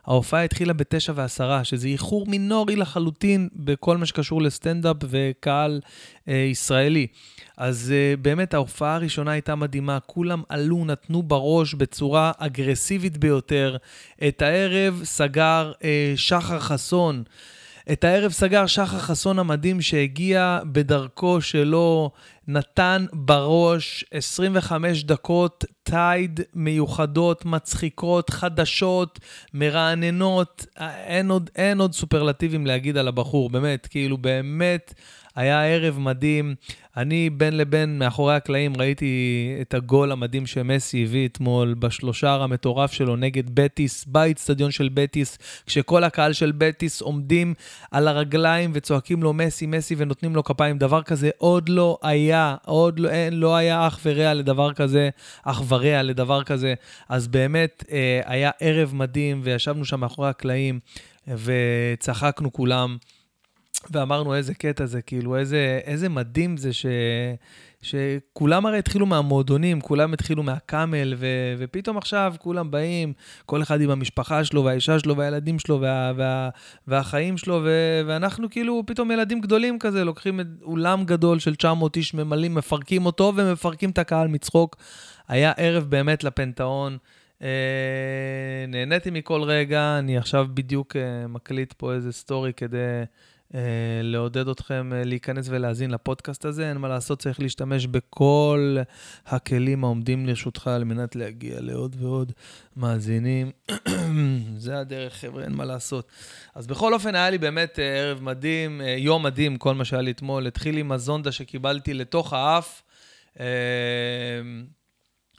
ההופעה 0.06 0.44
התחילה 0.44 0.72
בתשע 0.72 1.12
ועשרה, 1.16 1.64
שזה 1.64 1.88
איחור 1.88 2.26
מינורי 2.26 2.76
לחלוטין 2.76 3.48
בכל 3.56 3.96
מה 3.96 4.06
שקשור 4.06 4.42
לסטנדאפ 4.42 4.96
וקהל 5.04 5.80
אה, 6.28 6.34
ישראלי. 6.34 7.06
אז 7.56 7.92
אה, 7.94 8.16
באמת 8.16 8.54
ההופעה 8.54 8.94
הראשונה 8.94 9.30
הייתה 9.30 9.54
מדהימה, 9.54 9.98
כולם 10.00 10.42
עלו, 10.48 10.84
נתנו 10.84 11.22
בראש 11.22 11.74
בצורה 11.74 12.32
אגרסיבית 12.38 13.16
ביותר. 13.16 13.76
את 14.28 14.42
הערב 14.42 15.00
סגר 15.04 15.72
אה, 15.84 16.12
שחר 16.16 16.58
חסון. 16.60 17.22
את 17.92 18.04
הערב 18.04 18.32
סגר 18.32 18.66
שחר 18.66 18.98
חסון 18.98 19.38
המדהים 19.38 19.80
שהגיע 19.80 20.60
בדרכו 20.72 21.40
שלו, 21.40 22.10
נתן 22.48 23.06
בראש 23.12 24.04
25 24.10 25.04
דקות 25.04 25.64
טייד 25.82 26.40
מיוחדות, 26.54 27.44
מצחיקות, 27.44 28.30
חדשות, 28.30 29.20
מרעננות. 29.54 30.66
אין 30.80 31.30
עוד, 31.30 31.50
אין 31.56 31.80
עוד 31.80 31.92
סופרלטיבים 31.92 32.66
להגיד 32.66 32.96
על 32.96 33.08
הבחור, 33.08 33.50
באמת, 33.50 33.86
כאילו, 33.86 34.18
באמת. 34.18 34.94
היה 35.36 35.66
ערב 35.66 35.98
מדהים. 35.98 36.54
אני 36.96 37.30
בין 37.30 37.56
לבין, 37.56 37.98
מאחורי 37.98 38.34
הקלעים, 38.34 38.72
ראיתי 38.76 39.56
את 39.60 39.74
הגול 39.74 40.12
המדהים 40.12 40.46
שמסי 40.46 41.02
הביא 41.02 41.28
אתמול 41.28 41.74
בשלושר 41.74 42.42
המטורף 42.42 42.92
שלו 42.92 43.16
נגד 43.16 43.42
בטיס, 43.54 44.04
באיצטדיון 44.04 44.70
של 44.70 44.90
בטיס, 44.94 45.38
כשכל 45.66 46.04
הקהל 46.04 46.32
של 46.32 46.52
בטיס 46.58 47.00
עומדים 47.00 47.54
על 47.90 48.08
הרגליים 48.08 48.70
וצועקים 48.74 49.22
לו 49.22 49.32
מסי, 49.32 49.66
מסי 49.66 49.94
ונותנים 49.98 50.36
לו 50.36 50.44
כפיים. 50.44 50.78
דבר 50.78 51.02
כזה 51.02 51.30
עוד 51.38 51.68
לא 51.68 51.98
היה, 52.02 52.56
עוד 52.64 52.98
לא, 52.98 53.08
אין, 53.08 53.34
לא 53.34 53.56
היה 53.56 53.86
אח 53.86 54.00
ורע 54.04 54.34
לדבר 54.34 54.72
כזה, 54.72 55.08
אח 55.44 55.62
ורע 55.68 56.02
לדבר 56.02 56.42
כזה. 56.42 56.74
אז 57.08 57.28
באמת, 57.28 57.84
אה, 57.92 58.20
היה 58.24 58.50
ערב 58.60 58.94
מדהים 58.94 59.40
וישבנו 59.44 59.84
שם 59.84 60.00
מאחורי 60.00 60.28
הקלעים 60.28 60.80
וצחקנו 61.28 62.52
כולם. 62.52 62.96
ואמרנו 63.90 64.34
איזה 64.34 64.54
קטע 64.54 64.86
זה, 64.86 65.02
כאילו 65.02 65.36
איזה, 65.36 65.80
איזה 65.84 66.08
מדהים 66.08 66.56
זה 66.56 66.72
ש, 66.72 66.86
שכולם 67.82 68.66
הרי 68.66 68.78
התחילו 68.78 69.06
מהמועדונים, 69.06 69.80
כולם 69.80 70.12
התחילו 70.12 70.42
מהקאמל, 70.42 71.14
ו, 71.16 71.26
ופתאום 71.58 71.98
עכשיו 71.98 72.34
כולם 72.38 72.70
באים, 72.70 73.12
כל 73.46 73.62
אחד 73.62 73.80
עם 73.80 73.90
המשפחה 73.90 74.44
שלו 74.44 74.64
והאישה 74.64 74.98
שלו 74.98 75.16
והילדים 75.16 75.58
שלו 75.58 75.80
וה, 75.80 76.12
וה, 76.16 76.48
והחיים 76.86 77.38
שלו, 77.38 77.60
ו, 77.64 78.00
ואנחנו 78.06 78.50
כאילו 78.50 78.82
פתאום 78.86 79.10
ילדים 79.10 79.40
גדולים 79.40 79.78
כזה, 79.78 80.04
לוקחים 80.04 80.40
את 80.40 80.46
אולם 80.62 81.04
גדול 81.04 81.38
של 81.38 81.54
900 81.54 81.96
איש, 81.96 82.14
ממלאים, 82.14 82.54
מפרקים 82.54 83.06
אותו 83.06 83.32
ומפרקים 83.36 83.90
את 83.90 83.98
הקהל 83.98 84.28
מצחוק. 84.28 84.76
היה 85.28 85.52
ערב 85.56 85.84
באמת 85.84 86.24
לפנתאון. 86.24 86.98
Uh, 87.40 87.44
נהניתי 88.68 89.10
מכל 89.10 89.42
רגע, 89.42 89.98
אני 89.98 90.18
עכשיו 90.18 90.46
בדיוק 90.54 90.96
uh, 90.96 91.28
מקליט 91.28 91.72
פה 91.72 91.92
איזה 91.92 92.12
סטורי 92.12 92.52
כדי 92.52 92.76
אה, 92.76 93.04
לעודד 94.02 94.48
אתכם 94.48 94.90
אה, 94.94 95.04
להיכנס 95.04 95.46
ולהאזין 95.48 95.90
לפודקאסט 95.90 96.44
הזה. 96.44 96.68
אין 96.68 96.76
מה 96.76 96.88
לעשות, 96.88 97.18
צריך 97.18 97.40
להשתמש 97.40 97.86
בכל 97.86 98.76
הכלים 99.26 99.84
העומדים 99.84 100.26
לרשותך 100.26 100.66
על 100.66 100.84
מנת 100.84 101.16
להגיע 101.16 101.60
לעוד 101.60 101.96
ועוד 101.98 102.32
מאזינים. 102.76 103.50
זה 104.56 104.78
הדרך, 104.78 105.14
חבר'ה, 105.14 105.44
אין 105.44 105.52
מה 105.52 105.64
לעשות. 105.64 106.08
אז 106.54 106.66
בכל 106.66 106.94
אופן, 106.94 107.14
היה 107.14 107.30
לי 107.30 107.38
באמת 107.38 107.78
אה, 107.78 107.84
ערב 107.84 108.22
מדהים, 108.22 108.80
יום 108.96 109.22
מדהים, 109.22 109.56
כל 109.56 109.74
מה 109.74 109.84
שהיה 109.84 110.02
לי 110.02 110.10
אתמול. 110.10 110.46
התחיל 110.46 110.76
עם 110.76 110.92
הזונדה 110.92 111.32
שקיבלתי 111.32 111.94
לתוך 111.94 112.32
האף. 112.32 112.82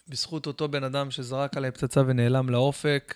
בזכות 0.07 0.47
אותו 0.47 0.67
בן 0.67 0.83
אדם 0.83 1.11
שזרק 1.11 1.57
עליי 1.57 1.71
פצצה 1.71 2.01
ונעלם 2.07 2.49
לאופק. 2.49 3.15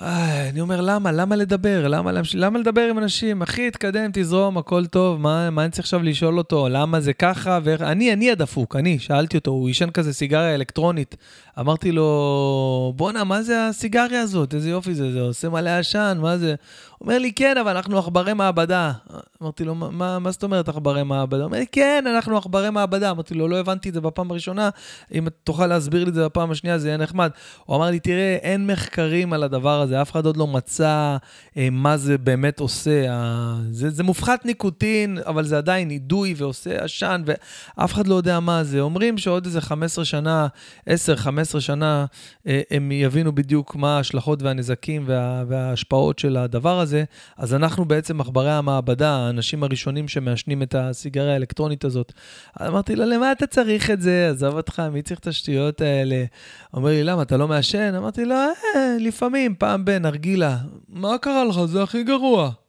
אני 0.00 0.60
אומר, 0.60 0.80
למה? 0.80 1.12
למה 1.12 1.36
לדבר? 1.36 1.88
למה, 1.88 2.12
למה, 2.12 2.22
למה 2.34 2.58
לדבר 2.58 2.80
עם 2.80 2.98
אנשים? 2.98 3.42
אחי, 3.42 3.70
תקדם, 3.70 4.10
תזרום, 4.12 4.58
הכל 4.58 4.86
טוב, 4.86 5.20
מה, 5.20 5.50
מה 5.50 5.62
אני 5.62 5.70
צריך 5.70 5.84
עכשיו 5.84 6.02
לשאול 6.02 6.38
אותו? 6.38 6.68
למה 6.68 7.00
זה 7.00 7.12
ככה? 7.12 7.58
ואיך... 7.62 7.82
אני, 7.82 8.12
אני 8.12 8.30
הדפוק, 8.30 8.76
אני, 8.76 8.98
שאלתי 8.98 9.36
אותו, 9.36 9.50
הוא 9.50 9.68
עישן 9.68 9.90
כזה 9.90 10.14
סיגריה 10.14 10.54
אלקטרונית. 10.54 11.16
אמרתי 11.58 11.92
לו, 11.92 12.92
בואנה, 12.96 13.24
מה 13.24 13.42
זה 13.42 13.66
הסיגריה 13.66 14.20
הזאת? 14.20 14.54
איזה 14.54 14.70
יופי 14.70 14.94
זה, 14.94 15.12
זה 15.12 15.20
עושה 15.20 15.48
מלא 15.48 15.70
עשן, 15.70 16.18
מה 16.20 16.38
זה? 16.38 16.54
אומר 17.00 17.18
לי, 17.18 17.32
כן, 17.32 17.58
אבל 17.58 17.76
אנחנו 17.76 17.98
עכברי 17.98 18.34
מעבדה. 18.34 18.92
אמרתי 19.42 19.64
לו, 19.64 19.74
מה, 19.74 20.18
מה 20.18 20.30
זאת 20.30 20.42
אומרת 20.42 20.68
עכברי 20.68 21.02
מעבדה? 21.02 21.36
הוא 21.36 21.44
אומר 21.44 21.58
לי, 21.58 21.66
כן, 21.72 22.04
אנחנו 22.14 22.36
עכברי 22.36 22.70
מעבדה. 22.70 23.10
אמרתי 23.10 23.34
לו, 23.34 23.48
לא 23.48 23.58
הבנתי 23.58 23.88
את 23.88 23.94
זה 23.94 24.00
בפעם 24.00 24.30
הראשונה, 24.30 24.70
אם 25.14 25.26
תוכל 25.44 25.66
להסביר 25.66 26.04
לי 26.04 26.10
את 26.10 26.14
זה 26.14 26.24
בפעם 26.24 26.50
השנייה, 26.50 26.78
זה 26.78 26.88
יהיה 26.88 26.96
נחמד. 26.96 27.30
הוא 27.64 27.76
אמר 27.76 27.90
לי, 27.90 28.00
תראה, 28.00 28.38
אין 28.42 28.66
מחקרים 28.66 29.32
על 29.32 29.42
הדבר 29.42 29.80
הזה, 29.80 30.02
אף 30.02 30.10
אחד 30.10 30.26
עוד 30.26 30.36
לא 30.36 30.46
מצא 30.46 31.16
אה, 31.56 31.68
מה 31.72 31.96
זה 31.96 32.18
באמת 32.18 32.60
עושה. 32.60 33.08
אה, 33.08 33.54
זה, 33.70 33.90
זה 33.90 34.02
מופחת 34.02 34.46
ניקוטין, 34.46 35.18
אבל 35.26 35.44
זה 35.44 35.58
עדיין 35.58 35.90
אידוי 35.90 36.34
ועושה 36.36 36.84
עשן, 36.84 37.22
ואף 37.26 37.92
אחד 37.92 38.06
לא 38.06 38.14
יודע 38.14 38.40
מה 38.40 38.64
זה. 38.64 38.80
אומרים 38.80 39.18
שעוד 39.18 39.46
איזה 39.46 39.60
15 39.60 40.04
שנה, 40.04 40.46
10-15 40.88 41.60
שנה, 41.60 42.06
אה, 42.46 42.60
הם 42.70 42.92
יבינו 42.92 43.34
בדיוק 43.34 43.76
מה 43.76 43.96
ההשלכות 43.96 44.42
והנזקים 44.42 45.04
וה, 45.06 45.44
וההשפעות 45.48 46.18
של 46.18 46.36
הדבר 46.36 46.80
הזה. 46.80 46.89
הזה, 46.90 47.04
אז 47.36 47.54
אנחנו 47.54 47.84
בעצם 47.84 48.20
עכברי 48.20 48.50
המעבדה, 48.50 49.10
האנשים 49.10 49.62
הראשונים 49.62 50.08
שמעשנים 50.08 50.62
את 50.62 50.74
הסיגריה 50.74 51.32
האלקטרונית 51.32 51.84
הזאת. 51.84 52.12
אמרתי 52.66 52.96
לו, 52.96 53.04
למה 53.04 53.32
אתה 53.32 53.46
צריך 53.46 53.90
את 53.90 54.00
זה? 54.00 54.28
עזוב 54.30 54.56
אותך, 54.56 54.82
מי 54.92 55.02
צריך 55.02 55.20
את 55.20 55.26
השטויות 55.26 55.80
האלה? 55.80 56.24
אומר 56.74 56.88
לי, 56.88 57.04
למה, 57.04 57.22
אתה 57.22 57.36
לא 57.36 57.48
מעשן? 57.48 57.94
אמרתי 57.94 58.24
לו, 58.24 58.34
אה, 58.34 58.96
לפעמים, 59.00 59.54
פעם 59.58 59.84
ב, 59.84 59.90
נרגילה. 59.90 60.56
מה 60.88 61.18
קרה 61.18 61.44
לך? 61.44 61.64
זה 61.64 61.82
הכי 61.82 62.04
גרוע. 62.04 62.59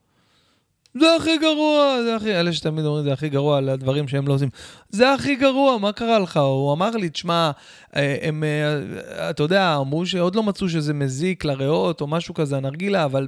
זה 0.99 1.15
הכי 1.15 1.37
גרוע, 1.37 2.03
זה 2.03 2.15
הכי... 2.15 2.35
אלה 2.35 2.53
שתמיד 2.53 2.85
אומרים, 2.85 3.03
זה 3.03 3.13
הכי 3.13 3.29
גרוע 3.29 3.57
על 3.57 3.69
הדברים 3.69 4.07
שהם 4.07 4.27
לא 4.27 4.33
עושים. 4.33 4.49
זה 4.89 5.13
הכי 5.13 5.35
גרוע, 5.35 5.77
מה 5.77 5.91
קרה 5.91 6.19
לך? 6.19 6.37
הוא 6.37 6.73
אמר 6.73 6.89
לי, 6.89 7.09
תשמע, 7.09 7.51
אה, 7.95 8.17
הם, 8.21 8.43
אה, 8.43 9.29
אתה 9.29 9.43
יודע, 9.43 9.75
אמרו 9.75 10.05
שעוד 10.05 10.35
לא 10.35 10.43
מצאו 10.43 10.69
שזה 10.69 10.93
מזיק 10.93 11.45
לריאות 11.45 12.01
או 12.01 12.07
משהו 12.07 12.33
כזה, 12.33 12.57
הנרגילה, 12.57 13.05
אבל, 13.05 13.27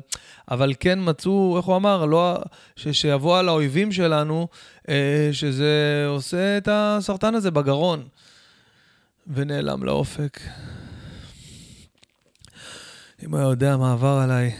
אבל 0.51 0.73
כן 0.79 0.99
מצאו, 1.01 1.57
איך 1.57 1.65
הוא 1.65 1.75
אמר, 1.75 2.05
לא, 2.05 2.37
ש, 2.75 2.87
שיבוא 2.87 3.39
על 3.39 3.49
האויבים 3.49 3.91
שלנו, 3.91 4.47
אה, 4.89 5.29
שזה 5.31 6.05
עושה 6.07 6.57
את 6.57 6.67
הסרטן 6.71 7.35
הזה 7.35 7.51
בגרון. 7.51 8.03
ונעלם 9.27 9.83
לאופק. 9.83 10.39
אם 13.23 13.35
הוא 13.35 13.39
יודע 13.39 13.77
מה 13.77 13.93
עבר 13.93 14.19
עליי. 14.23 14.51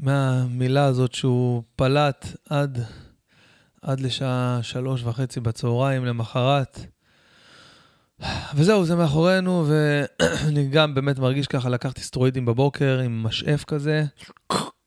מהמילה 0.00 0.84
הזאת 0.84 1.14
שהוא 1.14 1.62
פלט 1.76 2.26
עד, 2.50 2.78
עד 3.82 4.00
לשעה 4.00 4.58
שלוש 4.62 5.02
וחצי 5.04 5.40
בצהריים 5.40 6.04
למחרת. 6.04 6.80
וזהו, 8.54 8.84
זה 8.84 8.96
מאחורינו, 8.96 9.66
ואני 9.68 10.68
גם 10.68 10.94
באמת 10.94 11.18
מרגיש 11.18 11.46
ככה, 11.46 11.68
לקחתי 11.68 12.00
סטרואידים 12.00 12.44
בבוקר 12.44 13.00
עם 13.04 13.22
משאף 13.22 13.64
כזה, 13.64 14.04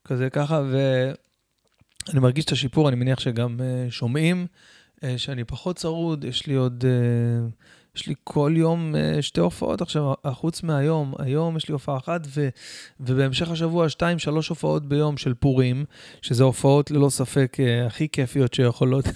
כזה 0.05 0.29
ככה, 0.29 0.61
ואני 0.71 2.19
מרגיש 2.19 2.45
את 2.45 2.51
השיפור, 2.51 2.89
אני 2.89 2.95
מניח 2.95 3.19
שגם 3.19 3.57
uh, 3.59 3.91
שומעים 3.91 4.47
uh, 4.95 4.99
שאני 5.17 5.43
פחות 5.43 5.75
צרוד, 5.75 6.23
יש 6.23 6.47
לי 6.47 6.53
עוד... 6.53 6.83
Uh, 6.83 7.55
יש 7.95 8.07
לי 8.07 8.15
כל 8.23 8.53
יום 8.55 8.95
uh, 8.95 9.21
שתי 9.21 9.39
הופעות 9.39 9.81
עכשיו, 9.81 10.13
חוץ 10.31 10.63
מהיום. 10.63 11.13
היום 11.19 11.57
יש 11.57 11.67
לי 11.67 11.73
הופעה 11.73 11.97
אחת, 11.97 12.21
ו, 12.27 12.49
ובהמשך 12.99 13.49
השבוע 13.49 13.89
שתיים, 13.89 14.19
שלוש 14.19 14.49
הופעות 14.49 14.85
ביום 14.85 15.17
של 15.17 15.33
פורים, 15.33 15.85
שזה 16.21 16.43
הופעות 16.43 16.91
ללא 16.91 17.09
ספק 17.09 17.57
uh, 17.59 17.87
הכי 17.87 18.09
כיפיות 18.09 18.53
שיכולות. 18.53 19.05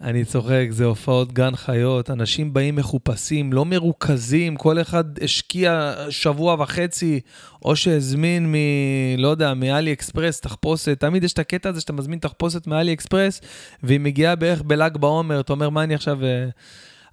אני 0.00 0.24
צוחק, 0.24 0.66
זה 0.70 0.84
הופעות 0.84 1.32
גן 1.32 1.56
חיות, 1.56 2.10
אנשים 2.10 2.52
באים 2.52 2.76
מחופשים, 2.76 3.52
לא 3.52 3.64
מרוכזים, 3.64 4.56
כל 4.56 4.80
אחד 4.80 5.04
השקיע 5.22 5.94
שבוע 6.10 6.56
וחצי, 6.58 7.20
או 7.64 7.76
שהזמין 7.76 8.52
מ... 8.52 8.54
לא 9.18 9.28
יודע, 9.28 9.54
מאלי 9.54 9.92
אקספרס 9.92 10.40
תחפושת, 10.40 11.00
תמיד 11.00 11.24
יש 11.24 11.32
את 11.32 11.38
הקטע 11.38 11.68
הזה 11.68 11.80
שאתה 11.80 11.92
מזמין 11.92 12.18
תחפושת 12.18 12.66
מאלי 12.66 12.92
אקספרס, 12.92 13.40
והיא 13.82 14.00
מגיעה 14.00 14.36
בערך 14.36 14.62
בל"ג 14.62 14.96
בעומר, 14.96 15.40
אתה 15.40 15.52
אומר, 15.52 15.70
מה 15.70 15.82
אני 15.82 15.94
עכשיו... 15.94 16.18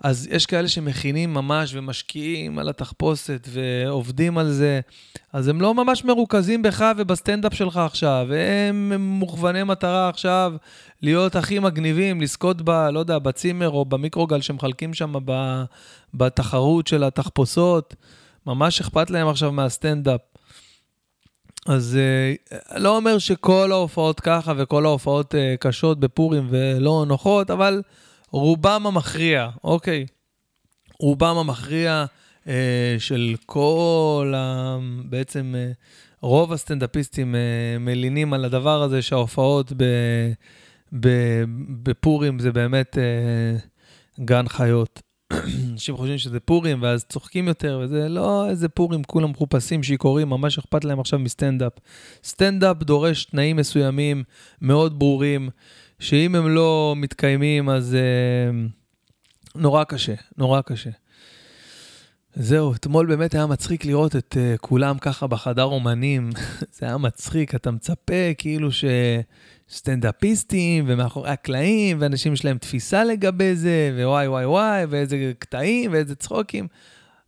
אה, 0.03 0.09
אז 0.09 0.27
יש 0.31 0.45
כאלה 0.45 0.67
שמכינים 0.67 1.33
ממש 1.33 1.71
ומשקיעים 1.75 2.59
על 2.59 2.69
התחפושת 2.69 3.47
ועובדים 3.51 4.37
על 4.37 4.51
זה, 4.51 4.81
אז 5.33 5.47
הם 5.47 5.61
לא 5.61 5.73
ממש 5.73 6.05
מרוכזים 6.05 6.61
בך 6.61 6.91
ובסטנדאפ 6.97 7.53
שלך 7.53 7.77
עכשיו, 7.77 8.27
הם 8.67 8.93
מוכווני 9.01 9.63
מטרה 9.63 10.09
עכשיו 10.09 10.53
להיות 11.01 11.35
הכי 11.35 11.59
מגניבים, 11.59 12.21
לזכות 12.21 12.61
ב, 12.61 12.69
לא 12.69 12.99
יודע, 12.99 13.19
בצימר 13.19 13.69
או 13.69 13.85
במיקרוגל 13.85 14.41
שמחלקים 14.41 14.93
שם 14.93 15.13
בתחרות 16.13 16.87
של 16.87 17.03
התחפושות, 17.03 17.95
ממש 18.47 18.81
אכפת 18.81 19.09
להם 19.09 19.27
עכשיו 19.27 19.51
מהסטנדאפ. 19.51 20.21
אז 21.65 21.97
uh, 21.97 22.79
לא 22.79 22.95
אומר 22.95 23.17
שכל 23.17 23.71
ההופעות 23.71 24.19
ככה 24.19 24.53
וכל 24.57 24.85
ההופעות 24.85 25.33
uh, 25.33 25.37
קשות 25.59 25.99
בפורים 25.99 26.47
ולא 26.49 27.05
נוחות, 27.07 27.51
אבל 27.51 27.81
רובם 28.32 28.88
המכריע, 28.88 29.50
אוקיי? 29.63 30.05
רובם 31.00 31.38
המכריע 31.38 32.05
אה, 32.48 32.96
של 33.00 33.36
כל 33.46 34.34
ה... 34.36 34.77
בעצם 35.10 35.55
אה, 35.58 35.72
רוב 36.22 36.53
הסטנדאפיסטים 36.53 37.36
אה, 37.36 37.79
מלינים 37.79 38.34
על 38.34 38.46
הדבר 38.46 38.82
הזה 38.82 39.01
שההופעות 39.01 39.72
ב, 39.77 39.84
ב, 41.00 41.10
בפורים 41.84 42.39
זה 42.39 42.51
באמת 42.51 42.98
אה, 42.98 43.58
גן 44.25 44.48
חיות. 44.48 45.01
אנשים 45.72 45.98
חושבים 45.98 46.17
שזה 46.17 46.39
פורים 46.39 46.82
ואז 46.82 47.05
צוחקים 47.10 47.48
יותר, 47.48 47.79
וזה 47.84 48.10
לא 48.10 48.50
איזה 48.50 48.70
פורים, 48.70 49.03
כולם 49.03 49.32
מחופשים, 49.32 49.84
שיכורים, 49.84 50.29
ממש 50.29 50.58
אכפת 50.58 50.86
להם 50.86 51.00
עכשיו 51.00 51.20
מסטנדאפ. 51.20 51.74
סטנדאפ 52.24 52.77
דורש 52.77 53.25
תנאים 53.25 53.55
מסוימים, 53.55 54.24
מאוד 54.62 55.00
ברורים. 55.00 55.50
שאם 55.99 56.35
הם 56.35 56.49
לא 56.49 56.93
מתקיימים, 56.97 57.69
אז 57.69 57.97
uh, 57.97 58.55
נורא 59.55 59.83
קשה, 59.83 60.13
נורא 60.37 60.61
קשה. 60.61 60.89
זהו, 62.35 62.73
אתמול 62.73 63.05
באמת 63.05 63.35
היה 63.35 63.45
מצחיק 63.45 63.85
לראות 63.85 64.15
את 64.15 64.37
uh, 64.37 64.57
כולם 64.57 64.97
ככה 64.97 65.27
בחדר 65.27 65.63
אומנים. 65.63 66.29
זה 66.75 66.85
היה 66.85 66.97
מצחיק, 66.97 67.55
אתה 67.55 67.71
מצפה 67.71 68.33
כאילו 68.37 68.69
שסטנדאפיסטים 69.69 70.85
ומאחורי 70.87 71.29
הקלעים, 71.29 71.97
ואנשים 71.99 72.33
יש 72.33 72.45
להם 72.45 72.57
תפיסה 72.57 73.03
לגבי 73.03 73.55
זה, 73.55 73.91
ווואי 73.97 74.27
וואי 74.27 74.45
וואי, 74.45 74.85
ואיזה 74.89 75.31
קטעים 75.39 75.91
ואיזה 75.93 76.15
צחוקים. 76.15 76.67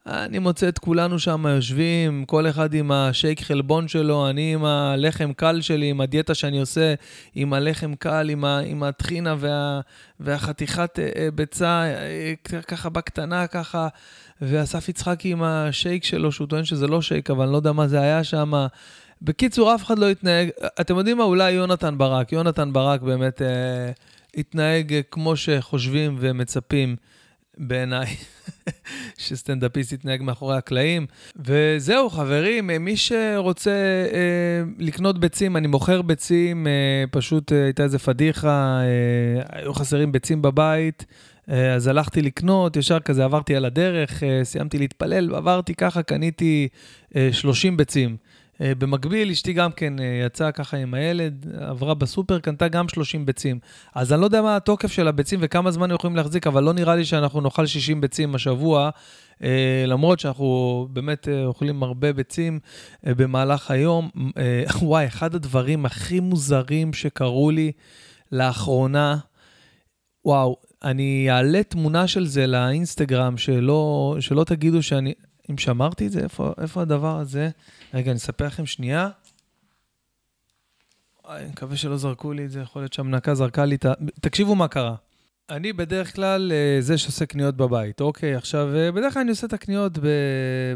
אני 0.07 0.39
מוצא 0.39 0.69
את 0.69 0.79
כולנו 0.79 1.19
שם 1.19 1.45
יושבים, 1.47 2.25
כל 2.25 2.49
אחד 2.49 2.73
עם 2.73 2.91
השייק 2.91 3.41
חלבון 3.41 3.87
שלו, 3.87 4.29
אני 4.29 4.53
עם 4.53 4.65
הלחם 4.65 5.33
קל 5.33 5.61
שלי, 5.61 5.89
עם 5.89 6.01
הדיאטה 6.01 6.35
שאני 6.35 6.59
עושה, 6.59 6.93
עם 7.35 7.53
הלחם 7.53 7.95
קל, 7.95 8.29
עם, 8.29 8.45
ה, 8.45 8.59
עם 8.59 8.83
הטחינה 8.83 9.35
וה, 9.37 9.79
והחתיכת 10.19 10.99
אה, 10.99 11.09
אה, 11.15 11.31
ביצה, 11.31 11.83
אה, 11.83 12.33
ככה 12.67 12.89
בקטנה, 12.89 13.47
ככה, 13.47 13.87
ואסף 14.41 14.89
יצחקי 14.89 15.31
עם 15.31 15.43
השייק 15.43 16.03
שלו, 16.03 16.31
שהוא 16.31 16.47
טוען 16.47 16.65
שזה 16.65 16.87
לא 16.87 17.01
שייק, 17.01 17.29
אבל 17.29 17.43
אני 17.43 17.51
לא 17.51 17.57
יודע 17.57 17.71
מה 17.71 17.87
זה 17.87 18.01
היה 18.01 18.23
שם. 18.23 18.67
בקיצור, 19.21 19.75
אף 19.75 19.83
אחד 19.83 19.99
לא 19.99 20.09
התנהג, 20.09 20.49
אתם 20.81 20.97
יודעים 20.97 21.17
מה? 21.17 21.23
אולי 21.23 21.51
יונתן 21.51 21.97
ברק. 21.97 22.31
יונתן 22.31 22.73
ברק 22.73 23.01
באמת 23.01 23.41
אה, 23.41 23.91
התנהג 24.37 25.01
כמו 25.11 25.35
שחושבים 25.35 26.15
ומצפים. 26.19 26.95
בעיניי, 27.57 28.05
שסטנדאפיסט 29.27 29.91
יתנהג 29.91 30.21
מאחורי 30.21 30.57
הקלעים. 30.57 31.05
וזהו, 31.45 32.09
חברים, 32.09 32.67
מי 32.67 32.97
שרוצה 32.97 33.71
אה, 34.13 34.63
לקנות 34.79 35.19
ביצים, 35.19 35.57
אני 35.57 35.67
מוכר 35.67 36.01
ביצים, 36.01 36.67
אה, 36.67 37.03
פשוט 37.11 37.51
אה, 37.51 37.63
הייתה 37.63 37.83
איזה 37.83 37.99
פדיחה, 37.99 38.79
אה, 38.81 39.59
היו 39.59 39.73
חסרים 39.73 40.11
ביצים 40.11 40.41
בבית. 40.41 41.05
אה, 41.51 41.73
אז 41.73 41.87
הלכתי 41.87 42.21
לקנות, 42.21 42.75
ישר 42.75 42.99
כזה 42.99 43.25
עברתי 43.25 43.55
על 43.55 43.65
הדרך, 43.65 44.23
אה, 44.23 44.39
סיימתי 44.43 44.77
להתפלל, 44.77 45.35
עברתי 45.35 45.75
ככה, 45.75 46.03
קניתי 46.03 46.67
30 47.31 47.73
אה, 47.73 47.77
ביצים. 47.77 48.17
אה, 48.61 48.75
במקביל, 48.75 49.31
אשתי 49.31 49.53
גם 49.53 49.71
כן 49.71 49.99
אה, 49.99 50.21
יצאה 50.25 50.51
ככה 50.51 50.77
עם 50.77 50.93
הילד, 50.93 51.45
עברה 51.59 51.93
בסופר, 51.93 52.39
קנתה 52.39 52.67
גם 52.67 52.89
30 52.89 53.25
ביצים. 53.25 53.59
אז 53.95 54.13
אני 54.13 54.21
לא 54.21 54.25
יודע 54.25 54.41
מה 54.41 54.55
התוקף 54.55 54.91
של 54.91 55.07
הביצים 55.07 55.39
וכמה 55.41 55.71
זמן 55.71 55.89
הם 55.91 55.95
יכולים 55.95 56.15
להחזיק, 56.15 56.47
אבל 56.47 56.63
לא 56.63 56.73
נראה 56.73 56.95
לי 56.95 57.05
שאנחנו 57.05 57.41
נאכל 57.41 57.65
60 57.65 58.01
ביצים 58.01 58.35
השבוע, 58.35 58.89
אה, 59.43 59.83
למרות 59.87 60.19
שאנחנו 60.19 60.87
באמת 60.91 61.27
אוכלים 61.45 61.83
הרבה 61.83 62.13
ביצים 62.13 62.59
במהלך 63.03 63.71
היום. 63.71 64.09
וואי, 64.81 65.07
אחד 65.07 65.35
הדברים 65.35 65.85
הכי 65.85 66.19
מוזרים 66.19 66.93
שקרו 66.93 67.51
לי 67.51 67.71
לאחרונה, 68.31 69.17
וואו, 70.25 70.57
אני 70.83 71.27
אעלה 71.31 71.63
תמונה 71.63 72.07
של 72.07 72.25
זה 72.25 72.47
לאינסטגרם, 72.47 73.37
שלא, 73.37 74.15
שלא 74.19 74.43
תגידו 74.43 74.83
שאני... 74.83 75.13
אם 75.49 75.57
שמרתי 75.57 76.07
את 76.07 76.11
זה, 76.11 76.19
איפה, 76.19 76.53
איפה 76.61 76.81
הדבר 76.81 77.19
הזה? 77.19 77.49
רגע, 77.93 78.11
אני 78.11 78.17
אספר 78.17 78.45
לכם 78.45 78.65
שנייה. 78.65 79.09
אני 81.29 81.49
מקווה 81.49 81.77
שלא 81.77 81.97
זרקו 81.97 82.33
לי 82.33 82.45
את 82.45 82.51
זה, 82.51 82.61
יכול 82.61 82.81
להיות 82.81 82.93
שהמנקה 82.93 83.35
זרקה 83.35 83.65
לי 83.65 83.75
את 83.75 83.85
ה... 83.85 83.93
תקשיבו 84.21 84.55
מה 84.55 84.67
קרה. 84.67 84.95
אני 85.49 85.73
בדרך 85.73 86.15
כלל 86.15 86.51
אה, 86.51 86.81
זה 86.81 86.97
שעושה 86.97 87.25
קניות 87.25 87.57
בבית, 87.57 88.01
אוקיי? 88.01 88.35
עכשיו, 88.35 88.75
אה, 88.75 88.91
בדרך 88.91 89.13
כלל 89.13 89.21
אני 89.21 89.29
עושה 89.29 89.47
את 89.47 89.53
הקניות 89.53 89.97
ב... 89.97 90.07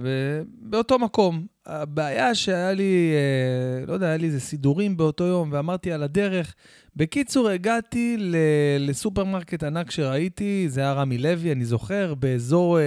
ב... 0.04 0.42
באותו 0.62 1.00
מקום. 1.00 1.46
הבעיה 1.66 2.36
שהיה 2.36 2.74
לי, 2.74 3.12
אה, 3.14 3.86
לא 3.86 3.94
יודע, 3.94 4.08
היה 4.08 4.18
לי 4.18 4.28
איזה 4.28 4.40
סידורים 4.40 4.98
באותו 4.98 5.24
יום, 5.24 5.50
ואמרתי 5.52 5.92
על 5.92 6.04
הדרך. 6.04 6.56
בקיצור, 6.96 7.50
הגעתי 7.50 8.16
ל... 8.20 8.36
לסופרמרקט 8.80 9.64
ענק 9.64 9.92
שראיתי, 9.92 10.66
זה 10.70 10.82
היה 10.82 10.94
רמי 10.94 11.18
לוי, 11.18 11.52
אני 11.52 11.66
זוכר, 11.66 12.14
באזור 12.14 12.80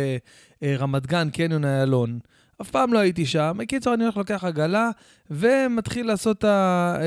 רמת 0.78 1.06
גן, 1.06 1.30
קניון 1.30 1.64
איילון. 1.64 2.18
אף 2.60 2.70
פעם 2.70 2.92
לא 2.92 2.98
הייתי 2.98 3.26
שם. 3.26 3.56
בקיצור, 3.58 3.94
אני 3.94 4.02
הולך 4.02 4.16
לוקח 4.16 4.44
עגלה 4.44 4.90
ומתחיל 5.30 6.06
לעשות 6.06 6.44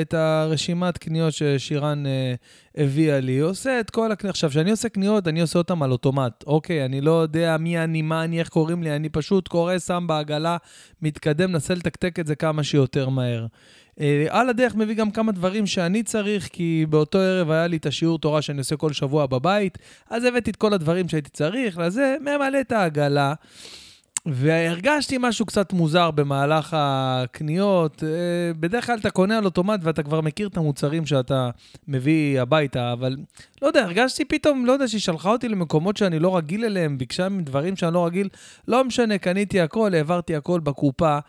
את 0.02 0.14
הרשימת 0.14 0.98
קניות 0.98 1.34
ששירן 1.34 2.06
אה, 2.06 2.34
הביאה 2.78 3.20
לי. 3.20 3.40
עושה 3.40 3.80
את 3.80 3.90
כל 3.90 4.12
הקניות. 4.12 4.36
עכשיו, 4.36 4.50
כשאני 4.50 4.72
עושה 4.72 4.90
קניות, 4.90 5.28
אני 5.28 5.42
עושה 5.42 5.60
אותן 5.60 5.82
על 5.84 5.92
אוטומט. 5.92 6.44
אוקיי, 6.48 6.86
אני 6.86 7.02
לא 7.02 7.22
יודע 7.22 7.58
מי 7.60 7.80
אני, 7.80 8.02
מה 8.02 8.24
אני, 8.24 8.40
איך 8.40 8.50
קוראים 8.50 8.84
לי, 8.84 8.96
אני 8.96 9.10
פשוט 9.10 9.48
קורא, 9.48 9.80
שם 9.80 10.04
בעגלה, 10.08 10.58
מתקדם, 11.02 11.52
נסה 11.52 11.74
לתקתק 11.74 12.20
את 12.20 12.28
זה 12.28 12.36
כמה 12.36 12.64
שיותר 12.64 13.10
מהר. 13.10 13.46
אה, 14.02 14.26
על 14.30 14.50
הדרך 14.50 14.76
מביא 14.76 14.96
גם 14.96 15.12
כמה 15.12 15.32
דברים 15.32 15.68
שאני 15.68 16.04
צריך, 16.04 16.50
כי 16.52 16.86
באותו 16.90 17.20
ערב 17.20 17.52
היה 17.52 17.68
לי 17.68 17.78
את 17.78 17.86
השיעור 17.86 18.20
תורה 18.20 18.42
שאני 18.42 18.58
עושה 18.58 18.78
כל 18.78 18.94
שבוע 18.94 19.26
בבית, 19.26 19.78
אז 20.10 20.24
הבאתי 20.24 20.52
את 20.52 20.56
כל 20.56 20.74
הדברים 20.74 21.10
שהייתי 21.10 21.30
צריך, 21.30 21.78
לזה 21.78 22.16
ממלא 22.22 22.62
את 22.62 22.72
העגלה. 22.72 23.34
והרגשתי 24.30 25.18
משהו 25.20 25.46
קצת 25.46 25.74
מוזר 25.74 26.12
במהלך 26.12 26.76
הקניות. 26.78 28.04
אה, 28.04 28.10
בדרך 28.60 28.86
כלל 28.86 28.98
אתה 28.98 29.10
קונה 29.10 29.38
על 29.38 29.46
אוטומט 29.46 29.80
ואתה 29.84 30.04
כבר 30.04 30.22
מכיר 30.22 30.48
את 30.48 30.58
המוצרים 30.58 31.06
שאתה 31.06 31.50
מביא 31.88 32.42
הביתה, 32.42 32.92
אבל 32.94 33.16
לא 33.62 33.68
יודע, 33.68 33.84
הרגשתי 33.84 34.26
פתאום, 34.26 34.66
לא 34.66 34.72
יודע, 34.72 34.88
שהיא 34.88 35.02
שלחה 35.02 35.30
אותי 35.30 35.50
למקומות 35.50 35.98
שאני 35.98 36.20
לא 36.20 36.38
רגיל 36.38 36.66
אליהם, 36.66 36.98
ביקשה 36.98 37.28
דברים 37.42 37.76
שאני 37.76 37.94
לא 37.94 38.06
רגיל. 38.06 38.30
לא 38.68 38.84
משנה, 38.84 39.18
קניתי 39.18 39.62
הכל, 39.62 39.94
העברתי 39.94 40.36
הכל 40.36 40.60
בקופה. 40.60 41.20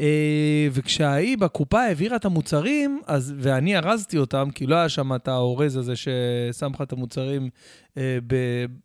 אה, 0.00 0.68
וכשההיא 0.72 1.38
בקופה 1.38 1.80
העבירה 1.80 2.16
את 2.16 2.24
המוצרים, 2.24 3.02
אז, 3.06 3.34
ואני 3.38 3.76
ארזתי 3.76 4.18
אותם, 4.18 4.48
כי 4.54 4.66
לא 4.66 4.74
היה 4.74 4.88
שם 4.88 5.14
את 5.14 5.28
האורז 5.28 5.76
הזה 5.76 5.96
ששם 5.96 6.72
לך 6.74 6.82
את 6.82 6.92
המוצרים 6.92 7.50
אה, 7.96 8.18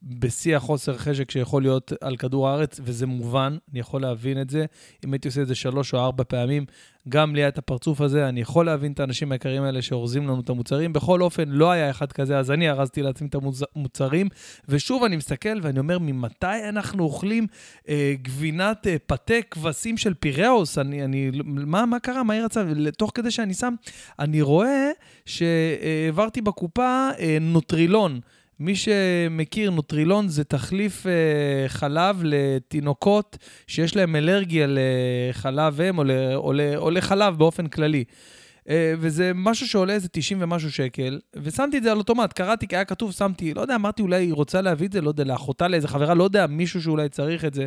בשיא 0.04 0.56
החוסר 0.56 0.98
חשק 0.98 1.32
שיכול 1.32 1.62
להיות 1.62 1.94
על 2.01 2.18
כדור 2.18 2.50
הארץ, 2.50 2.80
וזה 2.84 3.06
מובן, 3.06 3.58
אני 3.72 3.80
יכול 3.80 4.01
להבין 4.01 4.42
את 4.42 4.50
זה. 4.50 4.66
אם 5.06 5.13
הייתי 5.13 5.28
עושה 5.28 5.42
את 5.42 5.48
זה 5.48 5.56
שלוש 5.56 5.94
או 5.94 6.00
ארבע 6.00 6.24
פעמים, 6.28 6.66
גם 7.10 7.36
לי 7.36 7.42
היה 7.42 7.48
את 7.48 7.58
הפרצוף 7.58 8.01
הזה, 8.01 8.30
אני 8.30 8.42
יכול 8.42 8.66
להבין 8.66 8.92
את 8.92 9.00
האנשים 9.00 9.32
היקרים 9.32 9.63
האלה 9.63 9.82
שאורזים 9.82 10.24
לנו 10.24 10.39
את 10.39 10.50
המוצרים. 10.50 10.94
בכל 10.94 11.22
אופן, 11.22 11.50
לא 11.50 11.72
היה 11.72 11.89
אחד 11.89 12.12
כזה, 12.12 12.39
אז 12.39 12.51
אני 12.51 12.70
ארזתי 12.70 13.01
לעצמי 13.01 13.28
את 13.28 13.36
המוצרים. 13.75 14.30
ושוב, 14.70 15.04
אני 15.04 15.16
מסתכל 15.16 15.60
ואני 15.62 15.80
אומר, 15.80 16.00
ממתי 16.00 16.70
אנחנו 16.70 17.04
אוכלים 17.04 17.48
אה, 17.89 18.13
גבינת 18.22 18.88
אה, 18.88 18.96
פתה 19.06 19.42
כבשים 19.51 19.98
של 19.98 20.13
פיראוס? 20.13 20.78
אני, 20.78 21.04
אני, 21.04 21.32
מה, 21.44 21.86
מה 21.86 22.00
קרה? 22.00 22.24
מה 22.24 22.34
היא 22.34 22.44
רצה? 22.44 22.63
תוך 22.98 23.12
כדי 23.13 23.32
שאני 23.32 23.54
שם, 23.54 23.74
אני 24.20 24.42
רואה 24.42 24.92
שהעברתי 25.25 26.42
בקופה 26.42 27.10
אה, 27.20 27.38
נוטרילון. 27.42 28.20
מי 28.60 28.75
שמכיר, 28.75 29.72
נוטרילון 29.72 30.28
זה 30.28 30.44
תחליף 30.44 31.06
uh, 31.06 31.10
חלב 31.70 32.22
לתינוקות 32.24 33.38
שיש 33.68 33.96
להם 33.96 34.16
אלרגיה 34.16 34.68
לחלב 34.70 35.82
אם 35.82 35.98
או, 35.98 36.04
או, 36.36 36.54
או 36.75 36.92
לחלב 36.92 37.38
באופן 37.38 37.68
כללי. 37.68 38.04
Uh, 38.63 38.72
וזה 38.98 39.32
משהו 39.36 39.68
שעולה 39.68 39.94
איזה 39.94 40.08
90 40.12 40.41
ומשהו 40.41 40.72
שקל, 40.72 41.19
ושמתי 41.36 41.78
את 41.78 41.84
זה 41.84 41.91
על 41.91 41.98
אוטומט, 41.98 42.34
קראתי 42.34 42.67
כי 42.67 42.76
היה 42.76 42.86
כתוב, 42.86 43.12
שמתי, 43.12 43.54
לא 43.54 43.62
יודע, 43.62 43.76
אמרתי 43.76 44.02
אולי 44.02 44.24
היא 44.24 44.34
רוצה 44.34 44.62
להביא 44.62 44.88
את 44.88 44.91
זה, 44.91 45.02
לא 45.02 45.10
יודע, 45.10 45.24
לאחותה 45.24 45.67
לאיזה 45.67 45.88
חברה, 45.88 46.13
לא 46.13 46.24
יודע, 46.24 46.48
מישהו 46.48 46.82
שאולי 46.82 47.10
צריך 47.10 47.45
את 47.45 47.54
זה. 47.54 47.65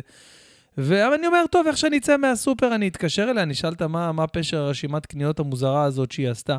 ואני 0.77 1.27
אומר, 1.27 1.43
טוב, 1.51 1.67
איך 1.67 1.77
שאני 1.77 1.97
אצא 1.97 2.17
מהסופר, 2.17 2.75
אני 2.75 2.87
אתקשר 2.87 3.29
אליה, 3.29 3.43
אני 3.43 3.53
אשאל 3.53 3.69
אותה 3.69 3.87
מה, 3.87 4.11
מה 4.11 4.27
פשר 4.27 4.57
הרשימת 4.57 5.05
קניות 5.05 5.39
המוזרה 5.39 5.83
הזאת 5.83 6.11
שהיא 6.11 6.29
עשתה. 6.29 6.57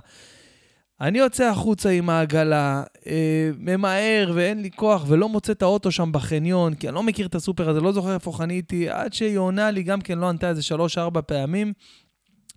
אני 1.00 1.18
יוצא 1.18 1.44
החוצה 1.44 1.90
עם 1.90 2.10
העגלה, 2.10 2.82
אה, 3.06 3.50
ממהר 3.58 4.32
ואין 4.34 4.62
לי 4.62 4.70
כוח 4.70 5.04
ולא 5.08 5.28
מוצא 5.28 5.52
את 5.52 5.62
האוטו 5.62 5.90
שם 5.90 6.12
בחניון, 6.12 6.74
כי 6.74 6.88
אני 6.88 6.94
לא 6.94 7.02
מכיר 7.02 7.26
את 7.26 7.34
הסופר 7.34 7.68
הזה, 7.68 7.80
לא 7.80 7.92
זוכר 7.92 8.14
איפה 8.14 8.32
חניתי, 8.32 8.88
עד 8.90 9.12
שהיא 9.12 9.38
עונה 9.38 9.70
לי, 9.70 9.82
גם 9.82 10.00
כן 10.00 10.18
לא 10.18 10.28
ענתה 10.28 10.48
איזה 10.48 10.62
שלוש-ארבע 10.62 11.20
פעמים. 11.20 11.72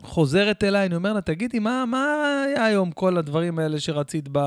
חוזרת 0.04 0.64
אליי, 0.64 0.86
אני 0.86 0.96
אומר 0.96 1.14
לה, 1.14 1.22
תגידי, 1.22 1.60
מה, 1.60 1.86
מה 1.86 2.06
היה 2.46 2.66
היום 2.66 2.92
כל 2.92 3.18
הדברים 3.18 3.60
האלה 3.60 3.80
שרצית 3.80 4.30
ב, 4.32 4.40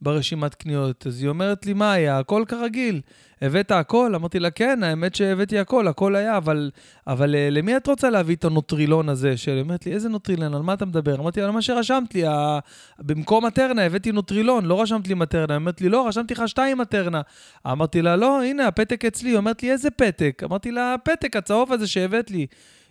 ברשימת 0.00 0.54
קניות? 0.54 1.06
אז 1.06 1.20
היא 1.20 1.28
אומרת 1.28 1.66
לי, 1.66 1.72
מה 1.72 1.92
היה? 1.92 2.18
הכל 2.18 2.44
כרגיל. 2.48 3.00
הבאת 3.42 3.70
הכל? 3.70 4.14
אמרתי 4.14 4.38
לה, 4.38 4.50
כן, 4.50 4.82
האמת 4.82 5.14
שהבאתי 5.14 5.58
הכל, 5.58 5.88
הכל 5.88 6.16
היה, 6.16 6.36
אבל, 6.36 6.70
אבל 7.06 7.34
אה, 7.34 7.50
למי 7.50 7.76
את 7.76 7.86
רוצה 7.86 8.10
להביא 8.10 8.36
את 8.36 8.44
הנוטרילון 8.44 9.08
הזה? 9.08 9.34
היא 9.46 9.60
אומרת 9.60 9.86
לי, 9.86 9.92
איזה 9.92 10.08
נוטרילון? 10.08 10.54
על 10.54 10.62
מה 10.62 10.74
אתה 10.74 10.84
מדבר? 10.84 11.20
אמרתי 11.20 11.40
לה, 11.40 11.46
על 11.46 11.52
מה 11.52 11.62
שרשמת 11.62 12.14
לי, 12.14 12.26
ה... 12.26 12.58
במקום 12.98 13.46
מטרנה 13.46 13.82
הבאתי 13.82 14.12
נוטרילון, 14.12 14.64
לא 14.64 14.82
רשמת 14.82 15.08
לי 15.08 15.14
מטרנה. 15.14 15.54
היא 15.54 15.60
אומרת 15.60 15.80
לי, 15.80 15.88
לא, 15.88 16.08
רשמתי 16.08 16.34
לך 16.34 16.48
שתיים 16.48 16.78
מטרנה. 16.78 17.20
אמרתי 17.66 18.02
לה, 18.02 18.16
לא, 18.16 18.42
הנה, 18.42 18.66
הפתק 18.66 19.04
אצלי. 19.04 19.30
היא 19.30 19.36
אומרת 19.36 19.62
לי, 19.62 19.72
איזה 19.72 19.90
פתק? 19.90 20.42
אמרתי 20.44 20.70
לה, 20.70 20.94
הפתק 20.94 21.36
הצהוב 21.36 21.72
הזה 21.72 21.86
שהבאת 21.86 22.30
לי. 22.30 22.38
היא 22.38 22.46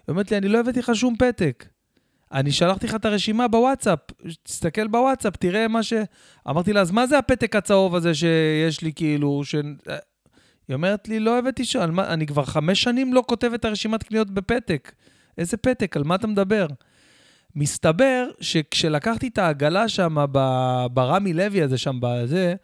אומרת 0.09 0.31
לי, 0.31 0.37
אני 0.37 0.47
לא 0.47 0.59
הבאתי 0.59 0.79
לך 0.79 0.95
שום 0.95 1.15
פתק. 1.15 1.65
אני 2.33 2.51
שלחתי 2.51 2.87
לך 2.87 2.95
את 2.95 3.05
הרשימה 3.05 3.47
בוואטסאפ, 3.47 3.99
תסתכל 4.43 4.87
בוואטסאפ, 4.87 5.35
תראה 5.35 5.67
מה 5.67 5.83
ש... 5.83 5.93
אמרתי 6.49 6.73
לה, 6.73 6.81
אז 6.81 6.91
מה 6.91 7.07
זה 7.07 7.17
הפתק 7.17 7.55
הצהוב 7.55 7.95
הזה 7.95 8.13
שיש 8.13 8.81
לי, 8.81 8.93
כאילו, 8.93 9.41
ש... 9.43 9.55
היא 10.67 10.73
אומרת 10.73 11.07
לי, 11.07 11.19
לא 11.19 11.39
הבאתי 11.39 11.65
ש... 11.65 11.75
אני 11.75 12.27
כבר 12.27 12.45
חמש 12.45 12.81
שנים 12.81 13.13
לא 13.13 13.23
כותב 13.27 13.53
את 13.53 13.65
הרשימת 13.65 14.03
קניות 14.03 14.31
בפתק. 14.31 14.91
איזה 15.37 15.57
פתק? 15.57 15.97
על 15.97 16.03
מה 16.03 16.15
אתה 16.15 16.27
מדבר? 16.27 16.67
מסתבר 17.55 18.29
שכשלקחתי 18.41 19.27
את 19.27 19.37
העגלה 19.37 19.87
שם, 19.87 20.25
ברמי 20.93 21.33
לוי 21.33 21.61
הזה 21.61 21.77
שם, 21.77 21.97
בזה, 22.01 22.55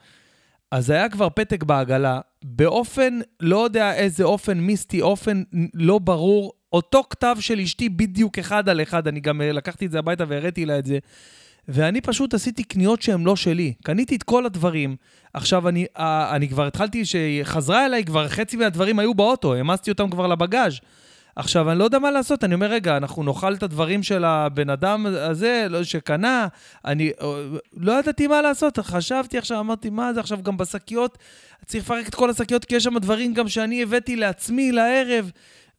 אז 0.71 0.89
היה 0.89 1.09
כבר 1.09 1.29
פתק 1.29 1.63
בעגלה, 1.63 2.19
באופן, 2.43 3.19
לא 3.39 3.63
יודע 3.63 3.93
איזה 3.93 4.23
אופן 4.23 4.57
מיסטי, 4.59 5.01
אופן 5.01 5.43
לא 5.73 5.99
ברור, 5.99 6.53
אותו 6.73 7.03
כתב 7.09 7.35
של 7.39 7.59
אשתי 7.59 7.89
בדיוק 7.89 8.39
אחד 8.39 8.69
על 8.69 8.81
אחד, 8.81 9.07
אני 9.07 9.19
גם 9.19 9.41
לקחתי 9.41 9.85
את 9.85 9.91
זה 9.91 9.99
הביתה 9.99 10.23
והראיתי 10.27 10.65
לה 10.65 10.79
את 10.79 10.85
זה. 10.85 10.99
ואני 11.67 12.01
פשוט 12.01 12.33
עשיתי 12.33 12.63
קניות 12.63 13.01
שהן 13.01 13.23
לא 13.23 13.35
שלי. 13.35 13.73
קניתי 13.83 14.15
את 14.15 14.23
כל 14.23 14.45
הדברים. 14.45 14.95
עכשיו, 15.33 15.69
אני, 15.69 15.85
uh, 15.97 15.99
אני 16.31 16.49
כבר 16.49 16.67
התחלתי, 16.67 17.03
שחזרה 17.05 17.85
אליי, 17.85 18.05
כבר 18.05 18.27
חצי 18.27 18.57
מהדברים 18.57 18.99
היו 18.99 19.13
באוטו, 19.13 19.53
העמסתי 19.53 19.91
אותם 19.91 20.09
כבר 20.09 20.27
לבגאז'. 20.27 20.79
עכשיו, 21.35 21.71
אני 21.71 21.79
לא 21.79 21.83
יודע 21.83 21.99
מה 21.99 22.11
לעשות, 22.11 22.43
אני 22.43 22.53
אומר, 22.53 22.67
רגע, 22.67 22.97
אנחנו 22.97 23.23
נאכל 23.23 23.53
את 23.53 23.63
הדברים 23.63 24.03
של 24.03 24.25
הבן 24.25 24.69
אדם 24.69 25.05
הזה, 25.05 25.67
לא, 25.69 25.83
שקנה, 25.83 26.47
אני 26.85 27.11
אה, 27.21 27.27
לא 27.77 27.99
ידעתי 27.99 28.27
מה 28.27 28.41
לעשות, 28.41 28.79
חשבתי 28.79 29.37
עכשיו, 29.37 29.59
אמרתי, 29.59 29.89
מה 29.89 30.13
זה 30.13 30.19
עכשיו 30.19 30.43
גם 30.43 30.57
בשקיות? 30.57 31.17
צריך 31.65 31.83
לפרק 31.83 32.07
את 32.07 32.15
כל 32.15 32.29
השקיות, 32.29 32.65
כי 32.65 32.75
יש 32.75 32.83
שם 32.83 32.97
דברים 32.97 33.33
גם 33.33 33.47
שאני 33.47 33.83
הבאתי 33.83 34.15
לעצמי 34.15 34.71
לערב. 34.71 35.31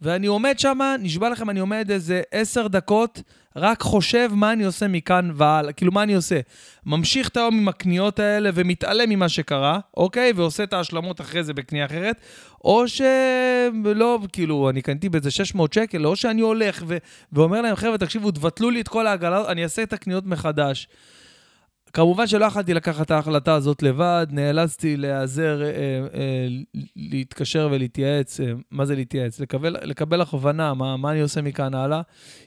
ואני 0.02 0.26
עומד 0.26 0.58
שם, 0.58 0.78
נשבע 0.98 1.28
לכם, 1.28 1.50
אני 1.50 1.60
עומד 1.60 1.90
איזה 1.90 2.22
עשר 2.32 2.68
דקות, 2.68 3.22
רק 3.56 3.82
חושב 3.82 4.30
מה 4.32 4.52
אני 4.52 4.64
עושה 4.64 4.88
מכאן 4.88 5.30
והלאה, 5.34 5.72
כאילו, 5.72 5.92
מה 5.92 6.02
אני 6.02 6.14
עושה? 6.14 6.40
ממשיך 6.86 7.28
את 7.28 7.36
היום 7.36 7.58
עם 7.58 7.68
הקניות 7.68 8.18
האלה 8.18 8.50
ומתעלם 8.54 9.10
ממה 9.10 9.28
שקרה, 9.28 9.78
אוקיי? 9.96 10.32
ועושה 10.36 10.62
את 10.62 10.72
ההשלמות 10.72 11.20
אחרי 11.20 11.44
זה 11.44 11.54
בקנייה 11.54 11.86
אחרת, 11.86 12.20
או 12.64 12.84
שלא, 12.88 14.18
כאילו, 14.32 14.70
אני 14.70 14.82
קניתי 14.82 15.08
באיזה 15.08 15.30
600 15.30 15.72
שקל, 15.72 16.06
או 16.06 16.16
שאני 16.16 16.40
הולך 16.40 16.82
ו... 16.86 16.96
ואומר 17.32 17.60
להם, 17.60 17.76
חבר'ה, 17.76 17.98
תקשיבו, 17.98 18.30
תבטלו 18.30 18.70
לי 18.70 18.80
את 18.80 18.88
כל 18.88 19.06
העגלה, 19.06 19.48
אני 19.48 19.62
אעשה 19.62 19.82
את 19.82 19.92
הקניות 19.92 20.26
מחדש. 20.26 20.88
כמובן 21.92 22.26
שלא 22.26 22.44
יכלתי 22.44 22.74
לקחת 22.74 23.06
את 23.06 23.10
ההחלטה 23.10 23.54
הזאת 23.54 23.82
לבד, 23.82 24.26
נאלצתי 24.30 24.96
להיעזר, 24.96 25.62
אה, 25.62 25.68
אה, 26.14 26.46
להתקשר 26.96 27.68
ולהתייעץ, 27.72 28.40
אה, 28.40 28.46
מה 28.70 28.84
זה 28.84 28.94
להתייעץ? 28.94 29.40
לקבל, 29.40 29.76
לקבל 29.82 30.20
הכוונה, 30.20 30.74
מה, 30.74 30.96
מה 30.96 31.12
אני 31.12 31.20
עושה 31.20 31.42
מכאן 31.42 31.74
הלאה. 31.74 32.00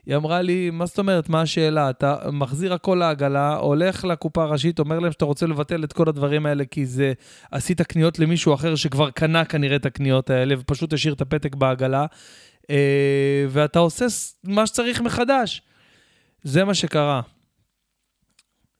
היא 0.05 0.15
אמרה 0.15 0.41
לי, 0.41 0.69
מה 0.69 0.85
זאת 0.85 0.99
אומרת, 0.99 1.29
מה 1.29 1.41
השאלה? 1.41 1.89
אתה 1.89 2.15
מחזיר 2.31 2.73
הכל 2.73 2.95
לעגלה, 2.99 3.55
הולך 3.55 4.05
לקופה 4.05 4.43
הראשית, 4.43 4.79
אומר 4.79 4.99
להם 4.99 5.11
שאתה 5.11 5.25
רוצה 5.25 5.47
לבטל 5.47 5.83
את 5.83 5.93
כל 5.93 6.09
הדברים 6.09 6.45
האלה, 6.45 6.65
כי 6.65 6.85
זה, 6.85 7.13
עשית 7.51 7.81
קניות 7.81 8.19
למישהו 8.19 8.53
אחר 8.53 8.75
שכבר 8.75 9.09
קנה 9.09 9.45
כנראה 9.45 9.75
את 9.75 9.85
הקניות 9.85 10.29
האלה, 10.29 10.55
ופשוט 10.59 10.93
השאיר 10.93 11.13
את 11.13 11.21
הפתק 11.21 11.55
בעגלה, 11.55 12.05
אה, 12.69 13.45
ואתה 13.49 13.79
עושה 13.79 14.05
מה 14.43 14.67
שצריך 14.67 15.01
מחדש. 15.01 15.61
זה 16.43 16.65
מה 16.65 16.73
שקרה. 16.73 17.21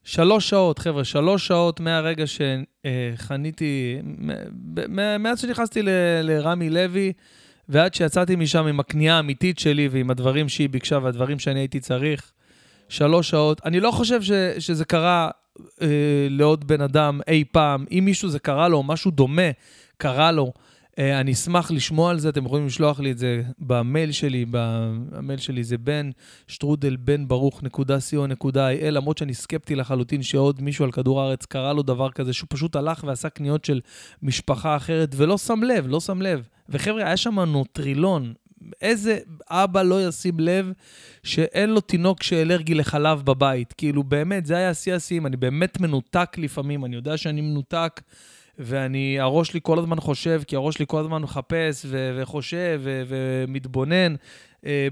שלוש 0.04 0.50
שעות, 0.50 0.80
חבר'ה, 0.80 1.04
שלוש 1.04 1.48
שעות 1.48 1.80
מהרגע 1.80 2.24
שחניתי, 2.28 3.98
מאז 5.20 5.40
שנכנסתי 5.40 5.82
לרמי 6.24 6.70
לוי, 6.70 7.14
ועד 7.70 7.94
שיצאתי 7.94 8.36
משם 8.36 8.68
עם 8.68 8.80
הקנייה 8.80 9.16
האמיתית 9.16 9.60
שלי 9.60 9.88
ועם 9.92 10.12
הדברים 10.12 10.50
שהיא 10.50 10.70
ביקשה 10.70 11.00
והדברים 11.04 11.40
שאני 11.40 11.60
הייתי 11.60 11.80
צריך, 11.80 12.32
שלוש 12.90 13.30
שעות. 13.30 13.62
אני 13.66 13.80
לא 13.80 13.92
חושב 13.92 14.22
ש, 14.22 14.32
שזה 14.60 14.86
קרה 14.86 15.30
אה, 15.82 15.88
לעוד 16.30 16.68
בן 16.68 16.82
אדם 16.82 17.20
אי 17.28 17.44
פעם. 17.52 17.86
אם 17.92 18.02
מישהו 18.06 18.30
זה 18.30 18.40
קרה 18.40 18.68
לו, 18.68 18.84
משהו 18.84 19.12
דומה 19.12 19.52
קרה 19.98 20.32
לו, 20.32 20.44
אה, 20.46 20.71
אני 21.02 21.32
אשמח 21.32 21.72
לשמוע 21.72 22.12
על 22.12 22.20
זה, 22.20 22.30
אתם 22.30 22.46
יכולים 22.46 22.66
לשלוח 22.66 23.00
לי 23.00 23.12
את 23.12 23.18
זה 23.18 23.44
במייל 23.60 24.12
שלי, 24.12 24.46
במייל 24.52 25.40
שלי 25.40 25.64
זה 25.64 25.78
בן 25.78 26.10
שטרודל 26.48 26.96
בן 26.96 27.28
ברוך 27.28 27.64
נקודה 27.64 27.98
נקודה 28.28 28.72
co.il, 28.72 28.92
למרות 28.92 29.18
שאני 29.18 29.34
סקפטי 29.34 29.76
לחלוטין 29.76 30.24
שעוד 30.24 30.62
מישהו 30.62 30.86
על 30.86 30.92
כדור 30.92 31.22
הארץ 31.22 31.46
קרה 31.46 31.74
לו 31.74 31.82
דבר 31.84 32.12
כזה, 32.12 32.34
שהוא 32.34 32.48
פשוט 32.50 32.76
הלך 32.76 33.04
ועשה 33.08 33.30
קניות 33.30 33.66
של 33.66 33.82
משפחה 34.24 34.76
אחרת 34.76 35.14
ולא 35.16 35.38
שם 35.38 35.64
לב, 35.64 35.88
לא 35.88 36.00
שם 36.00 36.22
לב. 36.22 36.48
וחבר'ה, 36.70 37.06
היה 37.06 37.18
שם 37.18 37.40
נוטרילון. 37.40 38.34
איזה 38.82 39.20
אבא 39.50 39.82
לא 39.82 40.08
ישים 40.08 40.40
לב 40.40 40.72
שאין 41.24 41.70
לו 41.70 41.82
תינוק 41.82 42.24
שאלרגי 42.24 42.74
לחלב 42.74 43.22
בבית? 43.26 43.74
כאילו, 43.74 44.04
באמת, 44.04 44.46
זה 44.46 44.58
היה 44.58 44.74
שיא 44.74 44.94
השיאים. 44.94 45.26
אני 45.26 45.38
באמת 45.38 45.80
מנותק 45.80 46.36
לפעמים, 46.38 46.86
אני 46.86 46.96
יודע 46.96 47.18
שאני 47.18 47.42
מנותק. 47.42 48.02
ואני, 48.60 49.20
הראש 49.20 49.48
שלי 49.48 49.60
כל 49.64 49.80
הזמן 49.80 50.00
חושב, 50.00 50.42
כי 50.48 50.56
הראש 50.56 50.76
שלי 50.76 50.86
כל 50.88 51.00
הזמן 51.00 51.22
מחפש 51.22 51.86
ו- 51.90 52.18
וחושב 52.22 52.82
ו- 52.84 53.04
ומתבונן 53.08 54.16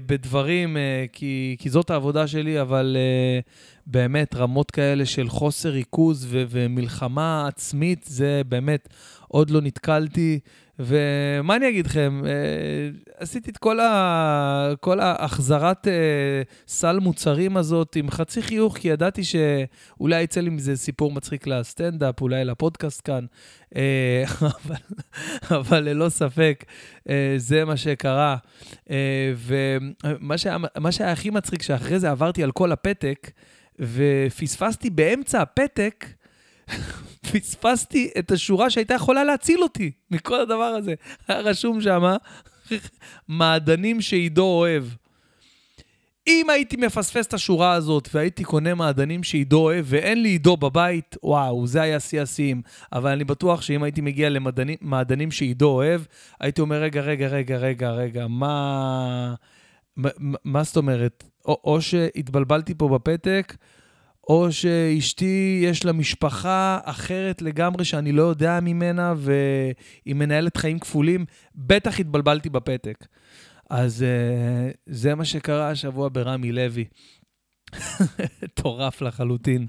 בדברים, 0.06 0.76
uh, 0.76 0.80
כי, 1.12 1.56
כי 1.58 1.70
זאת 1.70 1.90
העבודה 1.90 2.26
שלי, 2.26 2.60
אבל 2.60 2.96
uh, 2.96 3.50
באמת, 3.86 4.34
רמות 4.34 4.70
כאלה 4.70 5.06
של 5.06 5.28
חוסר 5.28 5.68
ריכוז 5.68 6.26
ו- 6.30 6.44
ומלחמה 6.50 7.48
עצמית, 7.48 8.04
זה 8.04 8.42
באמת, 8.48 8.88
עוד 9.28 9.50
לא 9.50 9.60
נתקלתי. 9.60 10.40
ומה 10.82 11.56
אני 11.56 11.68
אגיד 11.68 11.86
לכם, 11.86 12.22
אה, 12.26 12.30
עשיתי 13.16 13.50
את 13.50 13.58
כל, 13.58 13.80
ה... 13.80 14.72
כל 14.80 15.00
ההחזרת 15.00 15.88
אה, 15.88 15.92
סל 16.68 16.98
מוצרים 16.98 17.56
הזאת 17.56 17.96
עם 17.96 18.10
חצי 18.10 18.42
חיוך, 18.42 18.76
כי 18.76 18.88
ידעתי 18.88 19.22
שאולי 19.24 20.22
יצא 20.22 20.40
לי 20.40 20.50
מזה 20.50 20.76
סיפור 20.76 21.12
מצחיק 21.12 21.46
לסטנדאפ, 21.46 22.20
אולי 22.20 22.44
לפודקאסט 22.44 23.00
כאן, 23.04 23.24
אה, 23.76 24.24
אבל, 24.40 24.76
אבל 25.50 25.80
ללא 25.80 26.08
ספק, 26.08 26.64
זה 27.36 27.64
מה 27.64 27.76
שקרה. 27.76 28.36
ומה 29.36 30.38
שהיה, 30.38 30.56
שהיה 30.90 31.12
הכי 31.12 31.30
מצחיק, 31.30 31.62
שאחרי 31.62 31.98
זה 31.98 32.10
עברתי 32.10 32.42
על 32.42 32.52
כל 32.52 32.72
הפתק, 32.72 33.30
ופספסתי 33.80 34.90
באמצע 34.90 35.42
הפתק, 35.42 36.06
פספסתי 37.32 38.10
את 38.18 38.30
השורה 38.30 38.70
שהייתה 38.70 38.94
יכולה 38.94 39.24
להציל 39.24 39.62
אותי 39.62 39.90
מכל 40.10 40.40
הדבר 40.40 40.64
הזה. 40.64 40.94
היה 41.28 41.40
רשום 41.40 41.80
שם, 41.80 42.02
מעדנים 43.28 44.00
שעידו 44.00 44.44
אוהב. 44.44 44.84
אם 46.26 46.50
הייתי 46.50 46.76
מפספס 46.76 47.26
את 47.26 47.34
השורה 47.34 47.72
הזאת 47.72 48.08
והייתי 48.14 48.44
קונה 48.44 48.74
מעדנים 48.74 49.22
שעידו 49.22 49.58
אוהב 49.58 49.84
ואין 49.88 50.22
לי 50.22 50.28
עידו 50.28 50.56
בבית, 50.56 51.16
וואו, 51.22 51.66
זה 51.66 51.82
היה 51.82 52.00
שיא 52.00 52.22
השיאים. 52.22 52.62
אבל 52.92 53.10
אני 53.10 53.24
בטוח 53.24 53.62
שאם 53.62 53.82
הייתי 53.82 54.00
מגיע 54.00 54.28
למעדנים 54.28 55.30
שעידו 55.30 55.68
אוהב, 55.68 56.00
הייתי 56.40 56.60
אומר, 56.60 56.82
רגע, 56.82 57.00
רגע, 57.00 57.28
רגע, 57.28 57.56
רגע, 57.56 57.90
רגע, 57.90 58.26
מה... 58.26 59.34
מה, 59.96 60.10
מה 60.44 60.62
זאת 60.62 60.76
אומרת? 60.76 61.24
או, 61.44 61.60
או 61.64 61.80
שהתבלבלתי 61.80 62.74
פה 62.74 62.88
בפתק, 62.88 63.56
או 64.28 64.52
שאשתי 64.52 65.60
יש 65.64 65.84
לה 65.84 65.92
משפחה 65.92 66.78
אחרת 66.84 67.42
לגמרי 67.42 67.84
שאני 67.84 68.12
לא 68.12 68.22
יודע 68.22 68.58
ממנה 68.62 69.14
והיא 69.16 70.14
מנהלת 70.14 70.56
חיים 70.56 70.78
כפולים, 70.78 71.24
בטח 71.54 72.00
התבלבלתי 72.00 72.50
בפתק. 72.50 73.06
אז 73.70 74.04
uh, 74.04 74.76
זה 74.86 75.14
מה 75.14 75.24
שקרה 75.24 75.70
השבוע 75.70 76.08
ברמי 76.12 76.52
לוי. 76.52 76.84
מטורף 78.42 79.02
לחלוטין. 79.02 79.66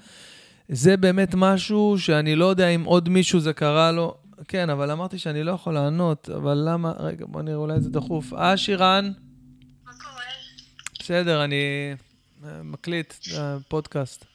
זה 0.70 0.98
באמת 0.98 1.30
משהו 1.34 1.96
שאני 2.00 2.36
לא 2.36 2.46
יודע 2.46 2.68
אם 2.68 2.84
עוד 2.84 3.10
מישהו 3.10 3.40
זה 3.40 3.54
קרה 3.54 3.92
לו. 3.92 4.18
כן, 4.48 4.70
אבל 4.70 4.92
אמרתי 4.92 5.20
שאני 5.20 5.44
לא 5.44 5.52
יכול 5.52 5.74
לענות, 5.74 6.30
אבל 6.30 6.58
למה... 6.66 6.92
רגע, 7.00 7.26
בוא 7.28 7.42
נראה, 7.42 7.56
אולי 7.56 7.80
זה 7.80 7.90
דחוף. 7.90 8.34
אה, 8.34 8.58
שירן? 8.58 9.12
מה 9.84 9.92
קורה? 10.02 10.24
בסדר, 11.00 11.44
אני 11.44 11.94
אה, 12.44 12.64
מקליט 12.64 13.14
אה, 13.38 13.58
פודקאסט. 13.68 14.26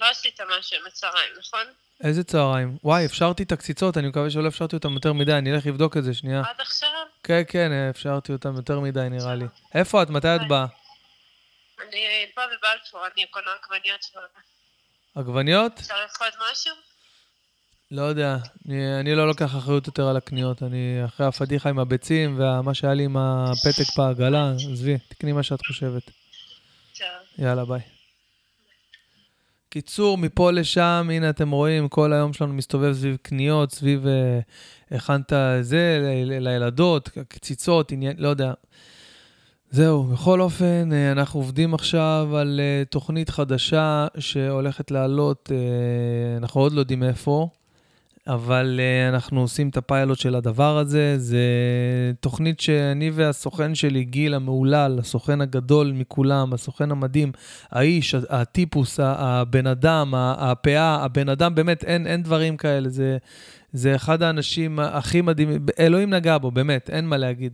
לא 0.00 0.10
עשית 0.10 0.40
משהו 0.58 0.78
בצהריים, 0.86 1.32
נכון? 1.38 1.66
איזה 2.04 2.24
צהריים? 2.24 2.76
וואי, 2.84 3.06
אפשרתי 3.06 3.42
את 3.42 3.52
הקציצות, 3.52 3.96
אני 3.96 4.08
מקווה 4.08 4.30
שלא 4.30 4.48
אפשרתי 4.48 4.76
אותם 4.76 4.92
יותר 4.92 5.12
מדי, 5.12 5.32
אני 5.32 5.52
אלך 5.52 5.66
לבדוק 5.66 5.96
את 5.96 6.04
זה 6.04 6.14
שנייה. 6.14 6.40
עד 6.40 6.56
עכשיו? 6.58 6.88
כן, 7.22 7.42
כן, 7.48 7.72
אפשרתי 7.90 8.32
אותם 8.32 8.56
יותר 8.56 8.80
מדי, 8.80 9.06
נראה 9.10 9.34
לי. 9.34 9.44
איפה 9.74 10.02
את? 10.02 10.10
מתי 10.10 10.36
את 10.36 10.48
באה? 10.48 10.66
אני 11.88 12.26
באה 12.36 12.46
בבלפור, 12.46 13.00
אני 13.14 13.26
קונה 13.26 13.46
עגבניות. 13.62 14.00
עגבניות? 15.14 15.72
אפשר 15.78 15.94
לאכול 16.02 16.26
משהו? 16.52 16.74
לא 17.90 18.02
יודע, 18.02 18.36
אני, 18.68 19.00
אני 19.00 19.14
לא 19.14 19.26
לוקח 19.26 19.56
אחריות 19.56 19.86
יותר 19.86 20.08
על 20.08 20.16
הקניות. 20.16 20.62
אני 20.62 21.04
אחרי 21.04 21.26
הפדיחה 21.26 21.68
עם 21.68 21.78
הביצים 21.78 22.40
ומה 22.40 22.74
שהיה 22.74 22.94
לי 22.94 23.04
עם 23.04 23.16
הפתק 23.16 23.96
בעגלה, 23.96 24.52
עזבי, 24.72 24.98
תקני 25.08 25.32
מה 25.32 25.42
שאת 25.42 25.60
חושבת. 25.66 26.02
טוב. 26.98 27.06
יאללה, 27.38 27.64
ביי. 27.64 27.97
קיצור, 29.70 30.18
מפה 30.18 30.50
לשם, 30.50 31.08
הנה 31.12 31.30
אתם 31.30 31.50
רואים, 31.50 31.88
כל 31.88 32.12
היום 32.12 32.32
שלנו 32.32 32.52
מסתובב 32.52 32.92
סביב 32.92 33.16
קניות, 33.22 33.72
סביב 33.72 34.06
אה, 34.06 34.40
הכנת 34.90 35.32
זה 35.60 36.00
לילדות, 36.40 37.08
קציצות, 37.28 37.92
עניין, 37.92 38.16
לא 38.18 38.28
יודע. 38.28 38.52
זהו, 39.70 40.04
בכל 40.04 40.40
אופן, 40.40 40.92
אה, 40.92 41.12
אנחנו 41.12 41.40
עובדים 41.40 41.74
עכשיו 41.74 42.28
על 42.36 42.60
אה, 42.62 42.84
תוכנית 42.84 43.30
חדשה 43.30 44.06
שהולכת 44.18 44.90
לעלות, 44.90 45.52
אה, 45.52 46.36
אנחנו 46.36 46.60
עוד 46.60 46.72
לא 46.72 46.80
יודעים 46.80 47.02
איפה. 47.02 47.48
אבל 48.28 48.80
uh, 48.80 49.14
אנחנו 49.14 49.40
עושים 49.40 49.68
את 49.68 49.76
הפיילוט 49.76 50.18
של 50.18 50.34
הדבר 50.34 50.78
הזה. 50.78 51.18
זה 51.18 51.42
תוכנית 52.20 52.60
שאני 52.60 53.10
והסוכן 53.14 53.74
שלי, 53.74 54.04
גיל 54.04 54.34
המהולל, 54.34 54.96
הסוכן 55.00 55.40
הגדול 55.40 55.92
מכולם, 55.94 56.52
הסוכן 56.52 56.90
המדהים, 56.90 57.32
האיש, 57.70 58.14
הטיפוס, 58.28 59.00
הבן 59.02 59.66
אדם, 59.66 60.14
הפאה, 60.16 61.04
הבן 61.04 61.28
אדם, 61.28 61.54
באמת, 61.54 61.84
אין, 61.84 62.06
אין 62.06 62.22
דברים 62.22 62.56
כאלה. 62.56 62.88
זה, 62.88 63.16
זה 63.72 63.94
אחד 63.94 64.22
האנשים 64.22 64.78
הכי 64.78 65.20
מדהימים, 65.20 65.66
אלוהים 65.78 66.14
נגע 66.14 66.38
בו, 66.38 66.50
באמת, 66.50 66.90
אין 66.90 67.06
מה 67.06 67.16
להגיד. 67.16 67.52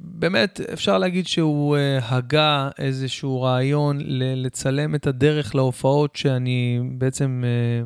ובאמת, 0.00 0.60
אפשר 0.72 0.98
להגיד 0.98 1.26
שהוא 1.26 1.76
אה, 1.76 1.98
הגה 2.02 2.70
איזשהו 2.78 3.42
רעיון 3.42 3.98
לצלם 4.36 4.94
את 4.94 5.06
הדרך 5.06 5.54
להופעות 5.54 6.16
שאני 6.16 6.80
בעצם, 6.98 7.44
אה, 7.44 7.82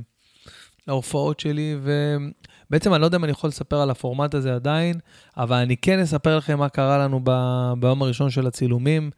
להופעות 0.86 1.40
שלי, 1.40 1.76
ובעצם 1.82 2.94
אני 2.94 3.00
לא 3.00 3.06
יודע 3.06 3.16
אם 3.16 3.24
אני 3.24 3.32
יכול 3.32 3.48
לספר 3.48 3.80
על 3.80 3.90
הפורמט 3.90 4.34
הזה 4.34 4.54
עדיין, 4.54 4.98
אבל 5.36 5.56
אני 5.56 5.76
כן 5.76 5.98
אספר 5.98 6.36
לכם 6.36 6.58
מה 6.58 6.68
קרה 6.68 6.98
לנו 6.98 7.20
ב, 7.24 7.30
ביום 7.80 8.02
הראשון 8.02 8.30
של 8.30 8.46
הצילומים. 8.46 9.10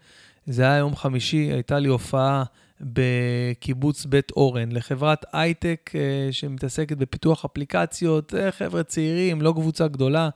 זה 0.47 0.63
היה 0.63 0.77
יום 0.77 0.97
חמישי, 0.97 1.53
הייתה 1.53 1.79
לי 1.79 1.89
הופעה 1.89 2.45
בקיבוץ 2.81 4.07
בית 4.07 4.31
אורן, 4.31 4.73
לחברת 4.73 5.25
הייטק 5.33 5.91
אה, 5.95 6.29
שמתעסקת 6.33 6.97
בפיתוח 6.97 7.45
אפליקציות, 7.45 8.35
חבר'ה 8.51 8.83
צעירים, 8.83 9.43
לא 9.43 9.53
קבוצה 9.53 9.89
גדולה. 9.89 10.29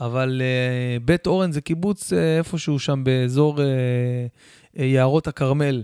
אבל 0.00 0.42
uh, 0.42 1.04
בית 1.04 1.26
אורן 1.26 1.52
זה 1.52 1.60
קיבוץ 1.60 2.12
uh, 2.12 2.16
איפשהו 2.38 2.78
שם 2.78 3.04
באזור 3.04 3.56
uh, 3.56 3.60
uh, 4.76 4.82
יערות 4.82 5.28
הכרמל. 5.28 5.82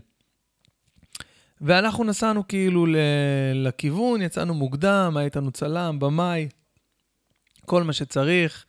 ואנחנו 1.61 2.05
נסענו 2.05 2.49
כאילו 2.49 2.87
ל- 2.87 2.97
לכיוון, 3.55 4.23
יצאנו 4.23 4.55
מוקדם, 4.55 5.15
היה 5.17 5.25
איתנו 5.25 5.51
צלם, 5.51 5.99
במאי, 5.99 6.49
כל 7.67 7.83
מה 7.83 7.93
שצריך. 7.93 8.65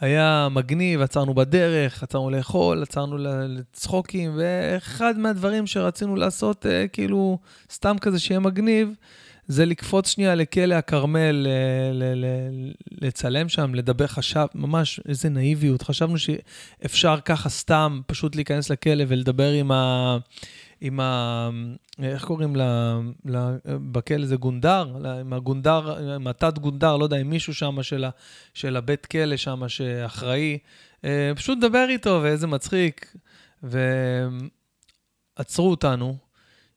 היה 0.00 0.48
מגניב, 0.50 1.00
עצרנו 1.00 1.34
בדרך, 1.34 2.02
עצרנו 2.02 2.30
לאכול, 2.30 2.82
עצרנו 2.82 3.16
לצחוקים, 3.48 4.32
ואחד 4.36 5.18
מהדברים 5.18 5.66
שרצינו 5.66 6.16
לעשות, 6.16 6.66
כאילו, 6.92 7.38
סתם 7.72 7.96
כזה 8.00 8.18
שיהיה 8.18 8.40
מגניב, 8.40 8.94
זה 9.46 9.66
לקפוץ 9.66 10.08
שנייה 10.08 10.34
לכלא 10.34 10.74
הכרמל, 10.74 11.46
לצלם 13.00 13.48
שם, 13.48 13.74
לדבר, 13.74 14.06
חשב, 14.06 14.46
ממש 14.54 15.00
איזה 15.08 15.28
נאיביות. 15.28 15.82
חשבנו 15.82 16.16
שאפשר 16.18 17.20
ככה 17.24 17.48
סתם 17.48 18.00
פשוט 18.06 18.36
להיכנס 18.36 18.70
לכלא 18.70 19.04
ולדבר 19.08 19.50
עם 19.50 19.72
ה... 19.72 20.16
עם 20.80 21.00
ה... 21.00 21.50
איך 22.02 22.24
קוראים 22.24 22.56
לה, 22.56 23.00
לה, 23.24 23.50
בכלא? 23.66 24.26
זה 24.26 24.36
גונדר? 24.36 24.92
עם 25.20 25.32
הגונדר, 25.32 26.14
עם 26.14 26.26
התת-גונדר, 26.26 26.96
לא 26.96 27.04
יודע, 27.04 27.16
עם 27.16 27.30
מישהו 27.30 27.54
שם 27.54 27.82
של, 27.82 28.04
של 28.54 28.76
הבית 28.76 29.06
כלא 29.06 29.36
שם 29.36 29.68
שאחראי. 29.68 30.58
אה, 31.04 31.32
פשוט 31.36 31.58
לדבר 31.58 31.86
איתו, 31.88 32.20
ואיזה 32.22 32.46
מצחיק. 32.46 33.16
ועצרו 35.38 35.70
אותנו, 35.70 36.16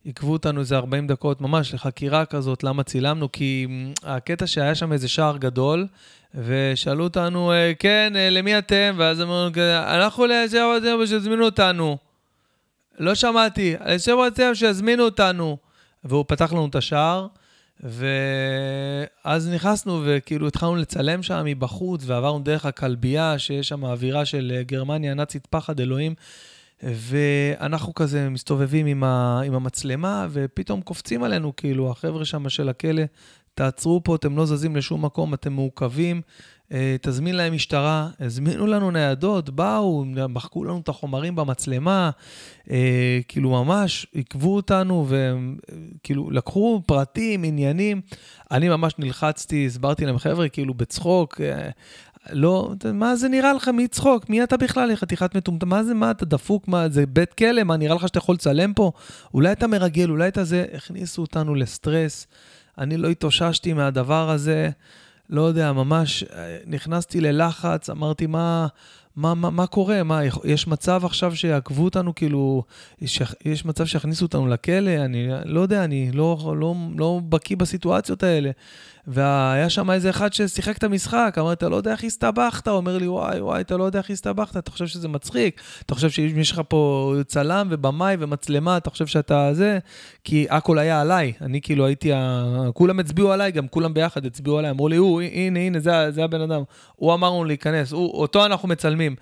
עיכבו 0.07 0.33
אותנו 0.33 0.59
איזה 0.59 0.77
40 0.77 1.07
דקות 1.07 1.41
ממש 1.41 1.73
לחקירה 1.73 2.25
כזאת, 2.25 2.63
למה 2.63 2.83
צילמנו, 2.83 3.31
כי 3.31 3.67
הקטע 4.03 4.47
שהיה 4.47 4.75
שם 4.75 4.93
איזה 4.93 5.07
שער 5.07 5.37
גדול, 5.37 5.87
ושאלו 6.35 7.03
אותנו, 7.03 7.51
אה, 7.51 7.71
כן, 7.79 8.13
אה, 8.15 8.29
למי 8.29 8.57
אתם? 8.57 8.95
ואז 8.97 9.21
אמרנו, 9.21 9.51
אנחנו 9.95 10.25
רצינו 10.77 11.07
שיזמינו 11.07 11.45
אותנו. 11.45 11.97
לא 12.99 13.15
שמעתי, 13.15 13.75
רצינו 14.27 14.55
שיזמינו 14.55 15.03
אותנו. 15.03 15.57
והוא 16.03 16.25
פתח 16.27 16.53
לנו 16.53 16.67
את 16.67 16.75
השער, 16.75 17.27
ואז 17.83 19.49
נכנסנו 19.49 20.01
וכאילו 20.05 20.47
התחלנו 20.47 20.75
לצלם 20.75 21.23
שם 21.23 21.41
מבחוץ, 21.45 22.03
ועברנו 22.05 22.39
דרך 22.39 22.65
הכלבייה, 22.65 23.39
שיש 23.39 23.67
שם 23.67 23.85
אווירה 23.85 24.25
של 24.25 24.53
אה, 24.55 24.63
גרמניה 24.63 25.11
הנאצית, 25.11 25.47
פחד 25.49 25.79
אלוהים. 25.79 26.15
ואנחנו 26.83 27.93
כזה 27.93 28.29
מסתובבים 28.29 28.85
עם, 28.85 29.03
ה, 29.03 29.41
עם 29.45 29.53
המצלמה, 29.53 30.27
ופתאום 30.29 30.81
קופצים 30.81 31.23
עלינו, 31.23 31.55
כאילו, 31.55 31.91
החבר'ה 31.91 32.25
שם 32.25 32.49
של 32.49 32.69
הכלא, 32.69 33.03
תעצרו 33.53 34.01
פה, 34.03 34.15
אתם 34.15 34.37
לא 34.37 34.45
זזים 34.45 34.75
לשום 34.75 35.05
מקום, 35.05 35.33
אתם 35.33 35.53
מעוכבים, 35.53 36.21
אה, 36.71 36.95
תזמין 37.01 37.35
להם 37.35 37.53
משטרה. 37.53 38.09
הזמינו 38.19 38.67
לנו 38.67 38.91
ניידות, 38.91 39.49
באו, 39.49 40.05
מחקו 40.05 40.63
לנו 40.63 40.79
את 40.79 40.89
החומרים 40.89 41.35
במצלמה, 41.35 42.09
אה, 42.71 43.19
כאילו 43.27 43.49
ממש 43.49 44.07
עיכבו 44.13 44.55
אותנו, 44.55 45.07
וכאילו 45.09 46.31
לקחו 46.31 46.81
פרטים, 46.85 47.43
עניינים. 47.43 48.01
אני 48.51 48.69
ממש 48.69 48.93
נלחצתי, 48.99 49.65
הסברתי 49.65 50.05
להם, 50.05 50.17
חבר'ה, 50.17 50.49
כאילו 50.49 50.73
בצחוק, 50.73 51.41
אה, 51.41 51.69
לא, 52.31 52.73
מה 52.93 53.15
זה 53.15 53.29
נראה 53.29 53.53
לך 53.53 53.67
מצחוק? 53.73 54.29
מי 54.29 54.43
אתה 54.43 54.57
בכלל, 54.57 54.95
חתיכת 54.95 55.35
מטומטם? 55.35 55.69
מה 55.69 55.83
זה, 55.83 55.93
מה, 55.93 56.11
אתה 56.11 56.25
דפוק? 56.25 56.67
מה, 56.67 56.89
זה 56.89 57.05
בית 57.05 57.33
כלא? 57.33 57.63
מה, 57.63 57.77
נראה 57.77 57.95
לך 57.95 58.07
שאתה 58.07 58.17
יכול 58.17 58.35
לצלם 58.35 58.73
פה? 58.73 58.91
אולי 59.33 59.51
אתה 59.51 59.67
מרגל, 59.67 60.09
אולי 60.09 60.27
אתה 60.27 60.43
זה... 60.43 60.65
הכניסו 60.73 61.21
אותנו 61.21 61.55
לסטרס. 61.55 62.27
אני 62.77 62.97
לא 62.97 63.07
התאוששתי 63.07 63.73
מהדבר 63.73 64.29
הזה. 64.29 64.69
לא 65.29 65.41
יודע, 65.41 65.73
ממש 65.73 66.23
אה, 66.23 66.57
נכנסתי 66.65 67.21
ללחץ, 67.21 67.89
אמרתי, 67.89 68.25
מה, 68.25 68.67
מה, 69.15 69.33
מה, 69.33 69.49
מה 69.49 69.67
קורה? 69.67 70.03
מה, 70.03 70.21
יש 70.43 70.67
מצב 70.67 71.05
עכשיו 71.05 71.35
שיעקבו 71.35 71.83
אותנו, 71.83 72.15
כאילו, 72.15 72.63
יש, 73.01 73.21
יש 73.45 73.65
מצב 73.65 73.85
שיכניסו 73.85 74.25
אותנו 74.25 74.47
לכלא? 74.47 74.91
אני 74.91 75.27
לא 75.45 75.61
יודע, 75.61 75.83
אני 75.83 76.11
לא, 76.11 76.55
לא, 76.59 76.75
לא 76.97 77.21
בקיא 77.29 77.57
בסיטואציות 77.57 78.23
האלה. 78.23 78.51
והיה 79.07 79.69
שם 79.69 79.91
איזה 79.91 80.09
אחד 80.09 80.33
ששיחק 80.33 80.77
את 80.77 80.83
המשחק, 80.83 81.35
אמר, 81.39 81.53
אתה 81.53 81.69
לא 81.69 81.75
יודע 81.75 81.91
איך 81.91 82.03
הסתבכת, 82.03 82.67
אומר 82.67 82.97
לי, 82.97 83.07
וואי, 83.07 83.41
וואי, 83.41 83.61
אתה 83.61 83.77
לא 83.77 83.83
יודע 83.83 83.99
איך 83.99 84.09
הסתבכת, 84.09 84.57
אתה 84.57 84.71
חושב 84.71 84.87
שזה 84.87 85.07
מצחיק? 85.07 85.61
אתה 85.85 85.95
חושב 85.95 86.09
שיש 86.09 86.51
לך 86.51 86.61
פה 86.67 87.13
צלם 87.27 87.67
ובמאי 87.71 88.15
ומצלמה, 88.19 88.77
אתה 88.77 88.89
חושב 88.89 89.07
שאתה 89.07 89.49
זה? 89.53 89.79
כי 90.23 90.47
הכל 90.49 90.79
היה 90.79 91.01
עליי, 91.01 91.33
אני 91.41 91.61
כאילו 91.61 91.85
הייתי, 91.85 92.13
ה... 92.13 92.43
כולם 92.73 92.99
הצביעו 92.99 93.31
עליי, 93.31 93.51
גם 93.51 93.67
כולם 93.67 93.93
ביחד 93.93 94.25
הצביעו 94.25 94.57
עליי, 94.57 94.71
אמרו 94.71 94.87
לי, 94.87 94.95
הוא, 94.95 95.21
הנה, 95.21 95.59
הנה, 95.59 95.79
זה, 95.79 96.11
זה 96.11 96.23
הבן 96.23 96.41
אדם. 96.41 96.61
הוא 96.95 97.13
אמר 97.13 97.29
לנו 97.29 97.43
להיכנס, 97.45 97.91
הוא, 97.91 98.11
אותו 98.11 98.45
אנחנו 98.45 98.67
מצלמים. 98.67 99.15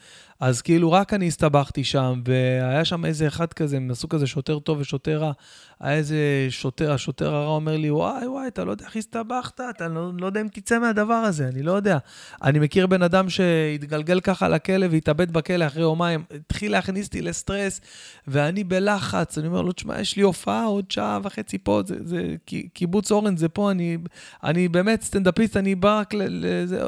אז 0.45 0.62
כאילו 0.62 0.91
רק 0.91 1.13
אני 1.13 1.27
הסתבכתי 1.27 1.84
שם, 1.84 2.21
והיה 2.25 2.86
שם 2.86 3.05
איזה 3.05 3.27
אחד 3.27 3.53
כזה, 3.53 3.79
מסוג 3.79 4.12
כזה 4.12 4.27
שוטר 4.27 4.60
טוב 4.60 4.79
ושוטר 4.79 5.17
רע. 5.17 5.31
היה 5.79 5.97
איזה 5.97 6.17
שוטר, 6.49 6.91
השוטר 6.91 7.36
הרע 7.36 7.47
אומר 7.47 7.77
לי, 7.77 7.91
וואי, 7.91 8.27
וואי, 8.27 8.47
אתה 8.47 8.63
לא 8.63 8.71
יודע 8.71 8.86
איך 8.86 8.95
הסתבכת, 8.95 9.62
אתה 9.69 9.88
לא, 9.88 10.12
לא 10.19 10.25
יודע 10.25 10.41
אם 10.41 10.47
תצא 10.47 10.79
מהדבר 10.79 11.13
הזה, 11.13 11.47
אני 11.47 11.63
לא 11.63 11.71
יודע. 11.71 11.97
אני 12.43 12.60
מכיר 12.60 12.88
בן 12.88 13.01
אדם 13.01 13.29
שהתגלגל 13.29 14.19
ככה 14.19 14.47
לכלא 14.47 14.88
והתאבד 14.91 15.31
בכלא 15.31 15.67
אחרי 15.67 15.81
יומיים, 15.81 16.23
התחיל 16.36 16.71
להכניס 16.71 17.05
אותי 17.05 17.21
לסטרס, 17.21 17.81
ואני 18.27 18.63
בלחץ. 18.63 19.38
אני 19.38 19.47
אומר 19.47 19.62
לו, 19.62 19.71
תשמע, 19.71 19.99
יש 19.99 20.17
לי 20.17 20.23
הופעה 20.23 20.65
עוד 20.65 20.91
שעה 20.91 21.19
וחצי 21.23 21.58
פה, 21.58 21.81
זה, 21.86 21.95
זה 22.03 22.36
קיבוץ 22.73 23.12
אורן, 23.12 23.38
זה 23.38 23.49
פה, 23.49 23.71
אני, 23.71 23.97
אני 24.43 24.67
באמת 24.67 25.01
סטנדאפיסט, 25.01 25.58
אני 25.58 25.75
בא 25.75 25.99
רק 25.99 26.13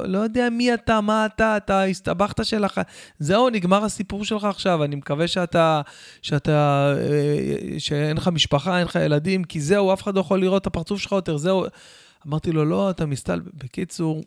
לא 0.05 0.17
יודע 0.17 0.49
מי 0.49 0.73
אתה, 0.73 1.01
מה 1.01 1.25
אתה, 1.25 1.57
אתה 1.57 1.83
הסתבכת 1.83 2.45
שלך, 2.45 2.81
זהו, 3.47 3.55
נגמר 3.55 3.83
הסיפור 3.83 4.25
שלך 4.25 4.43
עכשיו, 4.43 4.83
אני 4.83 4.95
מקווה 4.95 5.27
שאתה, 5.27 5.81
שאתה, 6.21 6.93
אה, 6.97 7.79
שאין 7.79 8.17
לך 8.17 8.27
משפחה, 8.27 8.77
אין 8.77 8.85
לך 8.85 8.95
ילדים, 8.95 9.43
כי 9.43 9.61
זהו, 9.61 9.93
אף 9.93 10.03
אחד 10.03 10.15
לא 10.15 10.19
יכול 10.19 10.39
לראות 10.41 10.61
את 10.61 10.67
הפרצוף 10.67 10.99
שלך 10.99 11.11
יותר, 11.11 11.37
זהו. 11.37 11.65
אמרתי 12.27 12.51
לו, 12.51 12.65
לא, 12.65 12.89
אתה 12.89 13.05
מסתל... 13.05 13.41
בקיצור, 13.53 14.23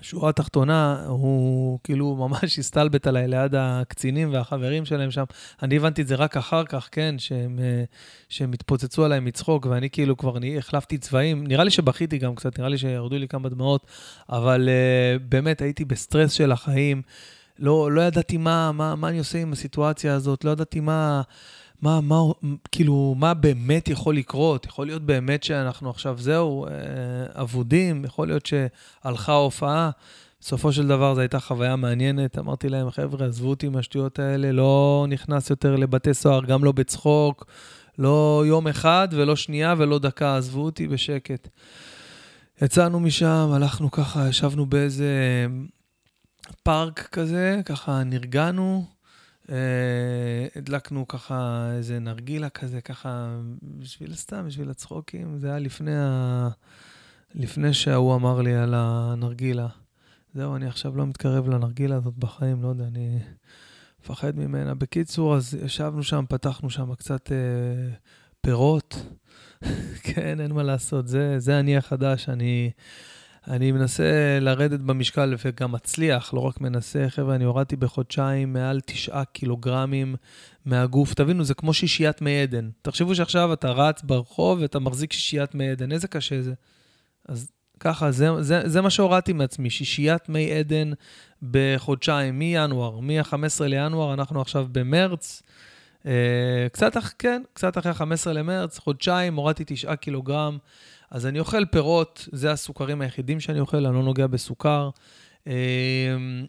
שורה 0.00 0.32
תחתונה, 0.32 1.04
הוא 1.06 1.78
כאילו 1.84 2.16
ממש 2.16 2.58
הסתלבט 2.58 3.06
עליי 3.06 3.28
ליד 3.28 3.54
הקצינים 3.54 4.32
והחברים 4.32 4.84
שלהם 4.84 5.10
שם. 5.10 5.24
אני 5.62 5.76
הבנתי 5.76 6.02
את 6.02 6.06
זה 6.06 6.14
רק 6.14 6.36
אחר 6.36 6.64
כך, 6.64 6.88
כן, 6.92 7.14
שהם, 7.18 7.58
אה, 7.58 7.84
שהם 8.28 8.52
התפוצצו 8.52 9.04
עליי 9.04 9.20
מצחוק, 9.20 9.66
ואני 9.66 9.90
כאילו 9.90 10.16
כבר 10.16 10.36
אני, 10.36 10.58
החלפתי 10.58 10.98
צבעים. 10.98 11.46
נראה 11.46 11.64
לי 11.64 11.70
שבכיתי 11.70 12.18
גם 12.18 12.34
קצת, 12.34 12.58
נראה 12.58 12.70
לי 12.70 12.78
שירדו 12.78 13.18
לי 13.18 13.28
כמה 13.28 13.48
דמעות, 13.48 13.86
אבל 14.28 14.68
uh, 14.68 15.22
באמת 15.22 15.62
הייתי 15.62 15.84
בסטרס 15.84 16.32
של 16.32 16.52
החיים. 16.52 17.02
לא, 17.58 17.92
לא 17.92 18.00
ידעתי 18.00 18.36
מה, 18.36 18.72
מה, 18.72 18.94
מה 18.94 19.08
אני 19.08 19.18
עושה 19.18 19.38
עם 19.38 19.52
הסיטואציה 19.52 20.14
הזאת, 20.14 20.44
לא 20.44 20.50
ידעתי 20.50 20.80
מה... 20.80 21.22
מה, 21.82 22.00
מה, 22.00 22.16
כאילו, 22.72 23.14
מה 23.18 23.34
באמת 23.34 23.88
יכול 23.88 24.16
לקרות? 24.16 24.66
יכול 24.66 24.86
להיות 24.86 25.02
באמת 25.02 25.42
שאנחנו 25.42 25.90
עכשיו, 25.90 26.16
זהו, 26.18 26.66
אה, 26.66 26.70
אבודים, 27.42 28.04
יכול 28.04 28.26
להיות 28.26 28.46
שהלכה 28.46 29.32
ההופעה. 29.32 29.90
בסופו 30.40 30.72
של 30.72 30.86
דבר 30.86 31.14
זו 31.14 31.20
הייתה 31.20 31.40
חוויה 31.40 31.76
מעניינת. 31.76 32.38
אמרתי 32.38 32.68
להם, 32.68 32.90
חבר'ה, 32.90 33.26
עזבו 33.26 33.48
אותי 33.48 33.66
עם 33.66 33.76
השטויות 33.76 34.18
האלה, 34.18 34.52
לא 34.52 35.06
נכנס 35.08 35.50
יותר 35.50 35.76
לבתי 35.76 36.14
סוהר, 36.14 36.44
גם 36.44 36.64
לא 36.64 36.72
בצחוק, 36.72 37.46
לא 37.98 38.44
יום 38.46 38.68
אחד 38.68 39.08
ולא 39.10 39.36
שנייה 39.36 39.74
ולא 39.78 39.98
דקה, 39.98 40.36
עזבו 40.36 40.60
אותי 40.60 40.88
בשקט. 40.88 41.48
יצאנו 42.62 43.00
משם, 43.00 43.50
הלכנו 43.52 43.90
ככה, 43.90 44.28
ישבנו 44.28 44.66
באיזה 44.66 45.06
פארק 46.62 47.00
כזה, 47.00 47.60
ככה 47.64 48.04
נרגענו. 48.04 48.86
אה, 49.50 50.46
הדלקנו 50.56 51.08
ככה 51.08 51.68
איזה 51.72 51.98
נרגילה 51.98 52.48
כזה, 52.48 52.80
ככה, 52.80 53.38
בשביל 53.62 54.14
סתם, 54.14 54.46
בשביל 54.46 54.70
הצחוקים. 54.70 55.38
זה 55.38 55.48
היה 55.48 55.58
לפני, 55.58 55.96
ה... 55.96 56.48
לפני 57.34 57.74
שההוא 57.74 58.14
אמר 58.14 58.40
לי 58.40 58.54
על 58.54 58.74
הנרגילה. 58.76 59.68
זהו, 60.34 60.56
אני 60.56 60.66
עכשיו 60.66 60.96
לא 60.96 61.06
מתקרב 61.06 61.48
לנרגילה 61.48 61.96
הזאת 61.96 62.14
בחיים, 62.18 62.62
לא 62.62 62.68
יודע, 62.68 62.84
אני 62.84 63.18
מפחד 64.02 64.36
ממנה. 64.36 64.74
בקיצור, 64.74 65.36
אז 65.36 65.58
ישבנו 65.64 66.02
שם, 66.02 66.24
פתחנו 66.28 66.70
שם 66.70 66.94
קצת 66.94 67.32
אה, 67.32 67.96
פירות. 68.40 69.06
כן, 70.14 70.40
אין 70.40 70.52
מה 70.52 70.62
לעשות, 70.62 71.08
זה, 71.08 71.38
זה 71.38 71.60
אני 71.60 71.76
החדש, 71.76 72.28
אני... 72.28 72.70
אני 73.48 73.72
מנסה 73.72 74.38
לרדת 74.40 74.80
במשקל 74.80 75.34
וגם 75.44 75.72
מצליח, 75.72 76.34
לא 76.34 76.40
רק 76.40 76.60
מנסה. 76.60 77.06
חבר'ה, 77.08 77.34
אני 77.34 77.44
הורדתי 77.44 77.76
בחודשיים 77.76 78.52
מעל 78.52 78.80
תשעה 78.80 79.24
קילוגרמים 79.24 80.16
מהגוף. 80.64 81.14
תבינו, 81.14 81.44
זה 81.44 81.54
כמו 81.54 81.74
שישיית 81.74 82.22
מי 82.22 82.42
עדן. 82.42 82.70
תחשבו 82.82 83.14
שעכשיו 83.14 83.52
אתה 83.52 83.70
רץ 83.70 84.02
ברחוב 84.02 84.58
ואתה 84.60 84.78
מחזיק 84.78 85.12
שישיית 85.12 85.54
מי 85.54 85.70
עדן, 85.70 85.92
איזה 85.92 86.08
קשה 86.08 86.42
זה. 86.42 86.54
אז 87.28 87.50
ככה, 87.80 88.10
זה, 88.10 88.42
זה, 88.42 88.62
זה 88.64 88.80
מה 88.80 88.90
שהורדתי 88.90 89.32
מעצמי, 89.32 89.70
שישיית 89.70 90.28
מי 90.28 90.52
עדן 90.52 90.92
בחודשיים, 91.42 92.38
מינואר, 92.38 93.00
מ-15 93.00 93.64
לינואר, 93.64 94.14
אנחנו 94.14 94.40
עכשיו 94.40 94.66
במרץ. 94.72 95.42
אה, 96.06 96.66
קצת, 96.72 96.96
כן, 97.18 97.42
קצת 97.52 97.78
אחרי 97.78 97.92
ה-15 97.92 98.32
למרץ, 98.32 98.78
חודשיים, 98.78 99.36
הורדתי 99.36 99.64
תשעה 99.66 99.96
קילוגרם. 99.96 100.58
אז 101.10 101.26
אני 101.26 101.40
אוכל 101.40 101.64
פירות, 101.64 102.28
זה 102.32 102.52
הסוכרים 102.52 103.00
היחידים 103.00 103.40
שאני 103.40 103.60
אוכל, 103.60 103.86
אני 103.86 103.94
לא 103.94 104.02
נוגע 104.02 104.26
בסוכר. 104.26 104.90
אמ, 105.46 105.52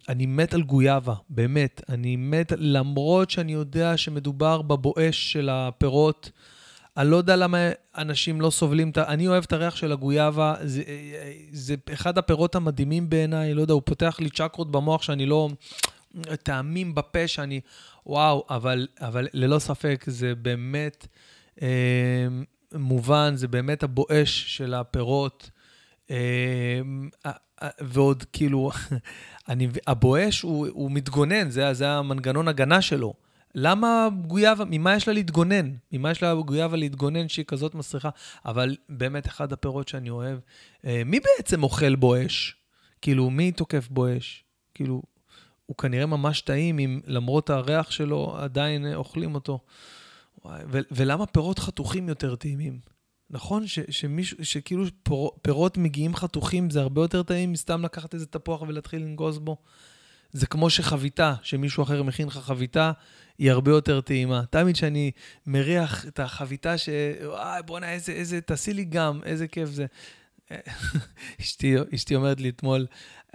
אני 0.09 0.25
מת 0.25 0.53
על 0.53 0.61
גויאבה, 0.61 1.13
באמת. 1.29 1.81
אני 1.89 2.15
מת, 2.15 2.53
למרות 2.57 3.29
שאני 3.29 3.53
יודע 3.53 3.97
שמדובר 3.97 4.61
בבואש 4.61 5.31
של 5.31 5.49
הפירות. 5.49 6.31
אני 6.97 7.11
לא 7.11 7.15
יודע 7.15 7.35
למה 7.35 7.57
אנשים 7.97 8.41
לא 8.41 8.49
סובלים 8.49 8.89
את 8.89 8.97
ה... 8.97 9.07
אני 9.07 9.27
אוהב 9.27 9.43
את 9.43 9.53
הריח 9.53 9.75
של 9.75 9.91
הגויאבה, 9.91 10.55
זה, 10.63 10.83
זה 11.51 11.75
אחד 11.93 12.17
הפירות 12.17 12.55
המדהימים 12.55 13.09
בעיניי, 13.09 13.53
לא 13.53 13.61
יודע, 13.61 13.73
הוא 13.73 13.81
פותח 13.85 14.17
לי 14.19 14.29
צ'קרות 14.29 14.71
במוח 14.71 15.01
שאני 15.01 15.25
לא... 15.25 15.49
טעמים 16.43 16.95
בפה 16.95 17.27
שאני... 17.27 17.61
וואו, 18.05 18.43
אבל, 18.49 18.87
אבל 19.01 19.27
ללא 19.33 19.59
ספק 19.59 20.03
זה 20.07 20.35
באמת... 20.35 21.07
אה, 21.61 21.67
מובן, 22.73 23.33
זה 23.35 23.47
באמת 23.47 23.83
הבואש 23.83 24.57
של 24.57 24.73
הפירות. 24.73 25.49
אמ, 26.09 27.09
ועוד 27.81 28.23
כאילו, 28.33 28.71
אני, 29.49 29.67
הבואש 29.87 30.41
הוא, 30.41 30.67
הוא 30.67 30.91
מתגונן, 30.91 31.49
זה, 31.49 31.73
זה 31.73 31.89
המנגנון 31.89 32.47
הגנה 32.47 32.81
שלו. 32.81 33.13
למה 33.55 34.07
גויאבה, 34.27 34.65
ממה 34.69 34.95
יש 34.95 35.07
לה 35.07 35.13
להתגונן? 35.13 35.71
ממה 35.91 36.11
יש 36.11 36.23
לה 36.23 36.35
גויאבה 36.35 36.77
להתגונן 36.77 37.29
שהיא 37.29 37.45
כזאת 37.45 37.75
מסריחה? 37.75 38.09
אבל 38.45 38.75
באמת 38.89 39.27
אחד 39.27 39.53
הפירות 39.53 39.87
שאני 39.87 40.09
אוהב. 40.09 40.39
אה, 40.85 41.01
מי 41.05 41.19
בעצם 41.19 41.63
אוכל 41.63 41.95
בואש? 41.95 42.55
כאילו, 43.01 43.29
מי 43.29 43.51
תוקף 43.51 43.87
בואש? 43.89 44.43
כאילו, 44.73 45.01
הוא 45.65 45.77
כנראה 45.77 46.05
ממש 46.05 46.41
טעים, 46.41 46.79
אם 46.79 46.99
למרות 47.05 47.49
הריח 47.49 47.91
שלו 47.91 48.35
עדיין 48.37 48.93
אוכלים 48.93 49.35
אותו. 49.35 49.59
וואי, 50.45 50.63
ו- 50.71 50.79
ולמה 50.91 51.25
פירות 51.25 51.59
חתוכים 51.59 52.09
יותר 52.09 52.35
טעימים? 52.35 52.79
נכון 53.29 53.67
ש- 53.67 53.79
שמישהו, 53.89 54.45
שכאילו 54.45 54.85
פיר, 55.03 55.29
פירות 55.41 55.77
מגיעים 55.77 56.15
חתוכים 56.15 56.69
זה 56.69 56.81
הרבה 56.81 57.01
יותר 57.01 57.23
טעים 57.23 57.51
מסתם 57.51 57.85
לקחת 57.85 58.13
איזה 58.13 58.25
תפוח 58.25 58.61
ולהתחיל 58.61 59.01
לנגוז 59.01 59.39
בו? 59.39 59.57
זה 60.31 60.47
כמו 60.47 60.69
שחביתה, 60.69 61.33
שמישהו 61.41 61.83
אחר 61.83 62.03
מכין 62.03 62.27
לך 62.27 62.37
חביתה, 62.37 62.91
היא 63.37 63.51
הרבה 63.51 63.71
יותר 63.71 64.01
טעימה. 64.01 64.43
תמיד 64.49 64.75
כשאני 64.75 65.11
מריח 65.45 66.07
את 66.07 66.19
החביתה, 66.19 66.77
ש... 66.77 66.89
וואי, 67.25 67.61
בוא'נה, 67.65 67.91
איזה, 67.91 68.11
איזה, 68.11 68.41
תעשי 68.41 68.73
לי 68.73 68.85
גם, 68.85 69.21
איזה 69.23 69.47
כיף 69.47 69.69
זה. 69.69 69.85
אשתי, 71.41 71.75
אשתי 71.95 72.15
אומרת 72.15 72.41
לי 72.41 72.49
אתמול, 72.49 72.85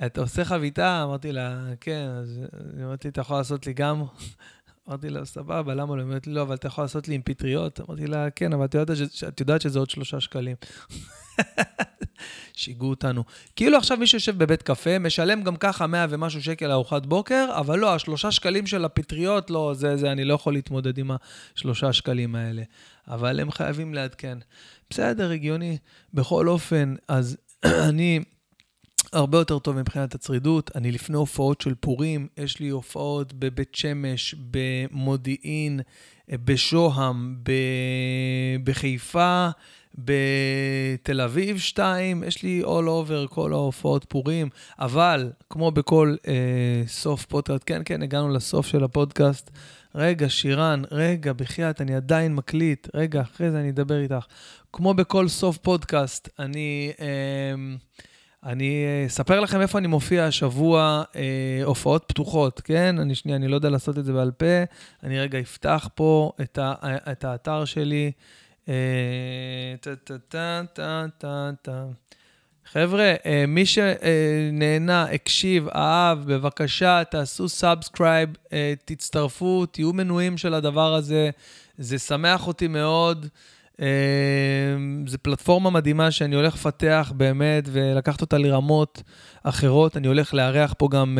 אתה 0.07 0.21
עושה 0.21 0.45
חביתה? 0.45 1.03
אמרתי 1.05 1.33
לה, 1.33 1.65
כן. 1.81 2.09
אז 2.09 2.41
היא 2.77 2.85
אומרת 2.85 3.05
לי, 3.05 3.11
אתה 3.11 3.21
יכול 3.21 3.37
לעשות 3.37 3.67
לי 3.67 3.73
גם? 3.73 4.05
אמרתי 4.89 5.11
לה, 5.11 5.25
סבבה, 5.25 5.75
למה 5.75 5.97
לא? 5.97 6.01
היא 6.01 6.09
אומרת 6.09 6.27
לי, 6.27 6.33
לא, 6.33 6.43
אבל 6.43 6.55
אתה 6.55 6.67
יכול 6.67 6.85
לעשות 6.85 7.09
לי 7.09 7.15
עם 7.15 7.23
פטריות? 7.25 7.81
אמרתי 7.81 8.07
לה, 8.07 8.31
כן, 8.31 8.53
אבל 8.53 8.65
את 8.65 8.75
יודעת, 8.75 8.97
ש... 9.11 9.25
את 9.25 9.41
יודעת 9.41 9.61
שזה 9.61 9.79
עוד 9.79 9.91
שלושה 9.91 10.21
שקלים. 10.21 10.57
שיגעו 12.55 12.91
אותנו. 12.91 13.25
כאילו 13.57 13.79
עכשיו 13.79 13.97
מי 13.97 14.07
שיושב 14.07 14.39
בבית 14.39 14.63
קפה, 14.63 14.99
משלם 14.99 15.43
גם 15.43 15.57
ככה 15.57 15.87
100 15.87 16.07
ומשהו 16.11 16.43
שקל 16.43 16.67
לארוחת 16.67 17.07
בוקר, 17.07 17.47
אבל 17.51 17.79
לא, 17.79 17.95
השלושה 17.95 18.31
שקלים 18.31 18.67
של 18.67 18.85
הפטריות, 18.85 19.51
לא, 19.51 19.73
זה, 19.75 19.97
זה, 19.97 20.13
אני 20.13 20.25
לא 20.25 20.35
יכול 20.35 20.53
להתמודד 20.53 20.99
עם 20.99 21.11
השלושה 21.55 21.93
שקלים 21.93 22.35
האלה. 22.35 22.63
אבל 23.09 23.41
הם 23.41 23.51
חייבים 23.51 23.95
לעדכן. 23.95 24.39
בסדר, 24.91 25.31
הגיוני. 25.31 25.79
בכל 26.15 26.49
אופן, 26.49 26.95
אז 27.09 27.37
אני 27.89 28.21
הרבה 29.13 29.39
יותר 29.39 29.59
טוב 29.59 29.77
מבחינת 29.77 30.15
הצרידות. 30.15 30.71
אני 30.75 30.93
לפני 30.93 31.17
הופעות 31.17 31.61
של 31.61 31.75
פורים, 31.75 32.29
יש 32.37 32.61
לי 32.61 32.69
הופעות 32.69 33.33
בבית 33.33 33.75
שמש, 33.75 34.35
במודיעין, 34.51 35.81
בשוהם, 36.29 37.37
בחיפה. 38.65 39.49
בתל 39.99 41.21
אביב 41.21 41.59
2, 41.59 42.25
יש 42.25 42.43
לי 42.43 42.63
all 42.65 42.87
over 42.87 43.29
כל 43.29 43.53
ההופעות 43.53 44.05
פורים, 44.09 44.49
אבל 44.79 45.33
כמו 45.51 45.71
בכל 45.71 46.17
אה, 46.29 46.83
סוף 46.87 47.25
פודקאסט, 47.25 47.63
כן, 47.67 47.83
כן, 47.85 48.03
הגענו 48.03 48.29
לסוף 48.29 48.67
של 48.67 48.85
הפודקאסט. 48.85 49.51
רגע, 49.95 50.29
שירן, 50.29 50.83
רגע, 50.91 51.33
בחייאת, 51.33 51.81
אני 51.81 51.95
עדיין 51.95 52.35
מקליט. 52.35 52.89
רגע, 52.95 53.21
אחרי 53.21 53.51
זה 53.51 53.61
אני 53.61 53.71
אדבר 53.71 54.01
איתך. 54.01 54.27
כמו 54.73 54.95
בכל 54.95 55.29
סוף 55.29 55.59
פודקאסט, 55.59 56.29
אני... 56.39 56.93
אה, 57.01 57.55
אני 58.45 58.85
אספר 59.07 59.41
לכם 59.41 59.61
איפה 59.61 59.79
אני 59.79 59.87
מופיע 59.87 60.25
השבוע, 60.25 61.03
אה, 61.17 61.61
הופעות 61.65 62.05
פתוחות, 62.07 62.61
כן? 62.61 62.99
אני 62.99 63.15
שנייה, 63.15 63.37
אני 63.37 63.49
לא 63.49 63.55
יודע 63.55 63.71
לעשות 63.71 63.99
את 63.99 64.05
זה 64.05 64.13
בעל 64.13 64.31
פה. 64.31 64.47
אני 65.03 65.21
רגע 65.21 65.41
אפתח 65.41 65.89
פה 65.95 66.33
את, 66.41 66.59
ה, 66.59 66.75
את 67.13 67.25
האתר 67.25 67.65
שלי. 67.65 68.13
טה-טה-טה-טה-טה. 69.81 71.85
חבר'ה, 72.73 73.15
מי 73.49 73.67
שנהנה, 73.67 75.03
הקשיב, 75.03 75.69
אהב, 75.69 76.33
בבקשה, 76.33 77.03
תעשו 77.11 77.49
subscribe, 77.49 78.31
תצטרפו, 78.85 79.67
תהיו 79.67 79.93
מנויים 79.93 80.39
של 80.39 80.55
הדבר 80.55 80.95
הזה. 80.95 81.31
זה 81.79 81.99
שמח 81.99 82.47
אותי 82.47 82.69
מאוד. 82.69 83.27
זו 85.07 85.19
פלטפורמה 85.23 85.71
מדהימה 85.71 86.11
שאני 86.11 86.37
הולך 86.37 86.55
לפתח 86.55 87.13
באמת 87.17 87.69
ולקחת 87.73 88.21
אותה 88.21 88.39
לרמות 88.39 89.03
אחרות. 89.43 89.97
אני 89.97 90.07
הולך 90.07 90.35
לארח 90.35 90.75
פה 90.79 90.89
גם 90.91 91.19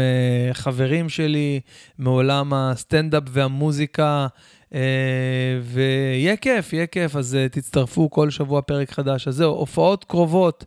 חברים 0.53 1.09
שלי 1.09 1.61
מעולם 1.99 2.53
הסטנדאפ 2.55 3.23
והמוזיקה. 3.29 4.27
Uh, 4.73 4.75
ויהיה 5.63 6.37
כיף, 6.37 6.73
יהיה 6.73 6.87
כיף, 6.87 7.17
אז 7.17 7.37
uh, 7.47 7.53
תצטרפו 7.53 8.11
כל 8.11 8.31
שבוע 8.31 8.63
פרק 8.63 8.91
חדש. 8.91 9.29
אז 9.29 9.35
זהו, 9.35 9.55
הופעות 9.55 10.05
קרובות 10.05 10.65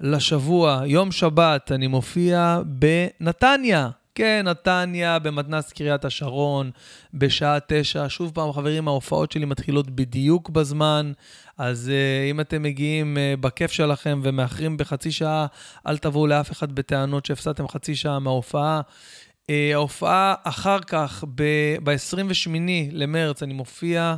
לשבוע, 0.00 0.82
יום 0.86 1.12
שבת, 1.12 1.72
אני 1.72 1.86
מופיע 1.86 2.60
בנתניה. 2.66 3.90
כן, 4.14 4.48
נתניה, 4.48 5.18
במתנ"ס 5.18 5.72
קריית 5.72 6.04
השרון, 6.04 6.70
בשעה 7.14 7.58
תשע. 7.66 8.04
שוב 8.08 8.30
פעם, 8.34 8.52
חברים, 8.52 8.88
ההופעות 8.88 9.32
שלי 9.32 9.44
מתחילות 9.44 9.90
בדיוק 9.90 10.50
בזמן, 10.50 11.12
אז 11.58 11.90
uh, 11.90 12.30
אם 12.30 12.40
אתם 12.40 12.62
מגיעים 12.62 13.16
uh, 13.16 13.40
בכיף 13.40 13.72
שלכם 13.72 14.20
ומאחרים 14.22 14.76
בחצי 14.76 15.12
שעה, 15.12 15.46
אל 15.86 15.98
תבואו 15.98 16.26
לאף 16.26 16.52
אחד 16.52 16.72
בטענות 16.72 17.26
שהפסדתם 17.26 17.68
חצי 17.68 17.94
שעה 17.94 18.18
מההופעה. 18.18 18.80
Uh, 19.46 19.50
ההופעה 19.74 20.34
אחר 20.44 20.80
כך, 20.80 21.24
ב-28 21.34 22.50
למרץ, 22.92 23.42
אני 23.42 23.54
מופיע, 23.54 24.14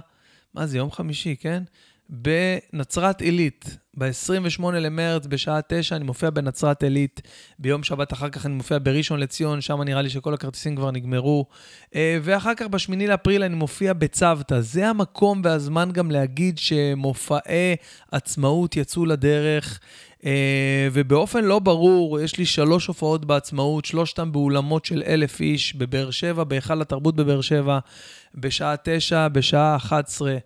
מה 0.55 0.67
זה, 0.67 0.79
יום 0.79 0.91
חמישי, 0.91 1.37
כן? 1.41 1.63
בנצרת 2.09 3.21
עילית, 3.21 3.77
ב-28 3.97 4.71
למרץ, 4.73 5.27
בשעה 5.27 5.61
9, 5.69 5.97
אני 5.97 6.05
מופיע 6.05 6.31
בנצרת 6.31 6.83
עילית. 6.83 7.23
ביום 7.59 7.83
שבת 7.83 8.13
אחר 8.13 8.29
כך 8.29 8.47
אני 8.47 8.55
מופיע 8.55 8.79
בראשון 8.83 9.21
לציון, 9.21 9.61
שם 9.61 9.83
נראה 9.83 10.03
לי 10.03 10.11
שכל 10.11 10.35
הכרטיסים 10.35 10.77
כבר 10.77 10.91
נגמרו. 10.91 11.47
Uh, 11.91 11.97
ואחר 12.23 12.55
כך, 12.55 12.67
ב-8 12.67 13.07
לאפריל, 13.09 13.43
אני 13.43 13.55
מופיע 13.55 13.93
בצוותא. 13.93 14.61
זה 14.61 14.89
המקום 14.89 15.41
והזמן 15.45 15.89
גם 15.93 16.11
להגיד 16.11 16.59
שמופעי 16.59 17.77
עצמאות 18.13 18.77
יצאו 18.77 19.07
לדרך. 19.07 19.81
Uh, 20.21 20.25
ובאופן 20.93 21.45
לא 21.45 21.59
ברור, 21.59 22.21
יש 22.21 22.39
לי 22.39 22.47
שלוש 22.47 22.87
הופעות 22.87 23.25
בעצמאות, 23.25 23.85
שלושתם 23.85 24.33
באולמות 24.33 24.85
של 24.85 25.03
אלף 25.07 25.41
איש 25.41 25.77
בבאר 25.77 26.11
שבע, 26.11 26.45
בהיכל 26.45 26.83
התרבות 26.83 27.17
בבאר 27.17 27.41
שבע, 27.41 27.79
בשעה 28.35 28.75
תשע, 28.85 29.29
בשעה 29.29 29.77
11, 29.77 30.37
uh, 30.37 30.41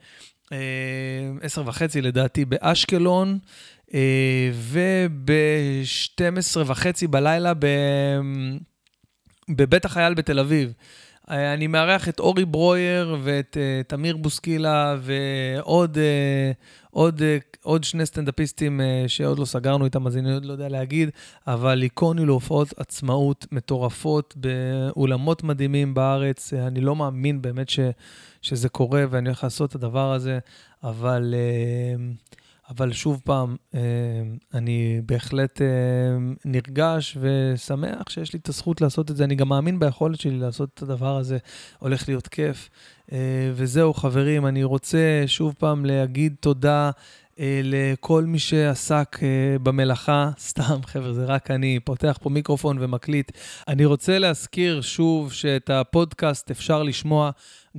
עשר 1.42 1.62
וחצי 1.66 2.02
לדעתי, 2.02 2.44
באשקלון, 2.44 3.38
uh, 3.86 3.90
וב-12 4.52 6.56
וחצי 6.66 7.06
בלילה. 7.06 7.52
בבית 9.48 9.84
החייל 9.84 10.14
בתל 10.14 10.38
אביב. 10.38 10.72
אני 11.30 11.66
מארח 11.66 12.08
את 12.08 12.20
אורי 12.20 12.44
ברויר 12.44 13.16
ואת 13.22 13.56
uh, 13.56 13.88
תמיר 13.88 14.16
בוסקילה 14.16 14.96
ועוד 15.00 15.96
uh, 15.96 16.00
עוד, 16.90 17.18
uh, 17.20 17.58
עוד 17.62 17.84
שני 17.84 18.06
סטנדאפיסטים 18.06 18.80
uh, 18.80 19.08
שעוד 19.08 19.38
לא 19.38 19.44
סגרנו 19.44 19.84
איתם, 19.84 20.06
אז 20.06 20.16
אני 20.16 20.34
עוד 20.34 20.44
לא 20.44 20.52
יודע 20.52 20.68
להגיד, 20.68 21.10
אבל 21.46 21.82
איקוני 21.82 22.26
להופעות 22.26 22.74
עצמאות 22.76 23.46
מטורפות 23.52 24.34
באולמות 24.36 25.42
מדהימים 25.42 25.94
בארץ. 25.94 26.52
Uh, 26.52 26.56
אני 26.56 26.80
לא 26.80 26.96
מאמין 26.96 27.42
באמת 27.42 27.68
ש, 27.68 27.80
שזה 28.42 28.68
קורה 28.68 29.04
ואני 29.10 29.28
הולך 29.28 29.44
לעשות 29.44 29.70
את 29.70 29.74
הדבר 29.74 30.12
הזה, 30.12 30.38
אבל... 30.82 31.34
Uh, 31.34 32.38
אבל 32.68 32.92
שוב 32.92 33.20
פעם, 33.24 33.56
אה, 33.74 33.80
אני 34.54 35.00
בהחלט 35.06 35.62
אה, 35.62 35.66
נרגש 36.44 37.18
ושמח 37.20 38.08
שיש 38.08 38.32
לי 38.32 38.38
את 38.38 38.48
הזכות 38.48 38.80
לעשות 38.80 39.10
את 39.10 39.16
זה. 39.16 39.24
אני 39.24 39.34
גם 39.34 39.48
מאמין 39.48 39.78
ביכולת 39.78 40.20
שלי 40.20 40.38
לעשות 40.38 40.70
את 40.74 40.82
הדבר 40.82 41.16
הזה. 41.16 41.38
הולך 41.78 42.08
להיות 42.08 42.28
כיף. 42.28 42.68
אה, 43.12 43.18
וזהו, 43.54 43.94
חברים, 43.94 44.46
אני 44.46 44.64
רוצה 44.64 45.24
שוב 45.26 45.54
פעם 45.58 45.84
להגיד 45.84 46.34
תודה 46.40 46.90
לכל 47.64 48.24
מי 48.24 48.38
שעסק 48.38 49.18
במלאכה. 49.62 50.30
סתם, 50.48 50.80
חבר'ה, 50.86 51.12
זה 51.12 51.24
רק 51.24 51.50
אני 51.50 51.80
פותח 51.84 52.18
פה 52.22 52.30
מיקרופון 52.30 52.76
ומקליט. 52.80 53.32
אני 53.68 53.84
רוצה 53.84 54.18
להזכיר 54.18 54.80
שוב 54.80 55.32
שאת 55.32 55.70
הפודקאסט 55.70 56.50
אפשר 56.50 56.82
לשמוע 56.82 57.30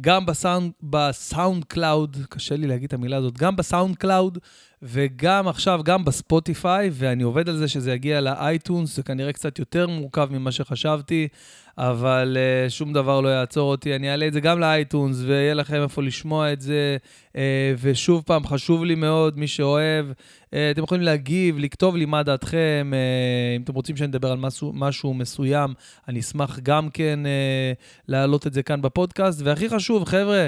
גם 0.01 0.25
ב-Sound, 0.25 0.71
ב-SoundCloud, 0.83 2.17
קשה 2.29 2.55
לי 2.55 2.67
להגיד 2.67 2.85
את 2.85 2.93
המילה 2.93 3.17
הזאת, 3.17 3.37
גם 3.37 3.55
ב-SoundCloud. 3.55 4.37
וגם 4.81 5.47
עכשיו, 5.47 5.81
גם 5.83 6.05
בספוטיפיי, 6.05 6.89
ואני 6.93 7.23
עובד 7.23 7.49
על 7.49 7.57
זה 7.57 7.67
שזה 7.67 7.93
יגיע 7.93 8.21
לאייטונס, 8.21 8.95
זה 8.95 9.03
כנראה 9.03 9.33
קצת 9.33 9.59
יותר 9.59 9.87
מורכב 9.87 10.27
ממה 10.31 10.51
שחשבתי, 10.51 11.27
אבל 11.77 12.37
uh, 12.37 12.69
שום 12.69 12.93
דבר 12.93 13.21
לא 13.21 13.29
יעצור 13.29 13.71
אותי. 13.71 13.95
אני 13.95 14.11
אעלה 14.11 14.27
את 14.27 14.33
זה 14.33 14.39
גם 14.39 14.59
לאייטונס, 14.59 15.21
ויהיה 15.25 15.53
לכם 15.53 15.81
איפה 15.81 16.03
לשמוע 16.03 16.53
את 16.53 16.61
זה. 16.61 16.97
Uh, 17.27 17.35
ושוב 17.81 18.23
פעם, 18.25 18.47
חשוב 18.47 18.85
לי 18.85 18.95
מאוד, 18.95 19.37
מי 19.37 19.47
שאוהב, 19.47 20.05
אתם 20.49 20.83
יכולים 20.83 21.03
להגיב, 21.03 21.59
לכתוב 21.59 21.95
לי 21.95 22.05
מה 22.05 22.23
דעתכם. 22.23 22.91
Uh, 22.91 23.57
אם 23.57 23.61
אתם 23.61 23.73
רוצים 23.73 23.97
שאני 23.97 24.09
אדבר 24.09 24.31
על 24.31 24.37
משהו, 24.37 24.71
משהו 24.75 25.13
מסוים, 25.13 25.73
אני 26.07 26.19
אשמח 26.19 26.59
גם 26.63 26.89
כן 26.89 27.19
uh, 27.23 28.03
להעלות 28.07 28.47
את 28.47 28.53
זה 28.53 28.63
כאן 28.63 28.81
בפודקאסט. 28.81 29.41
והכי 29.43 29.69
חשוב, 29.69 30.03
חבר'ה, 30.03 30.47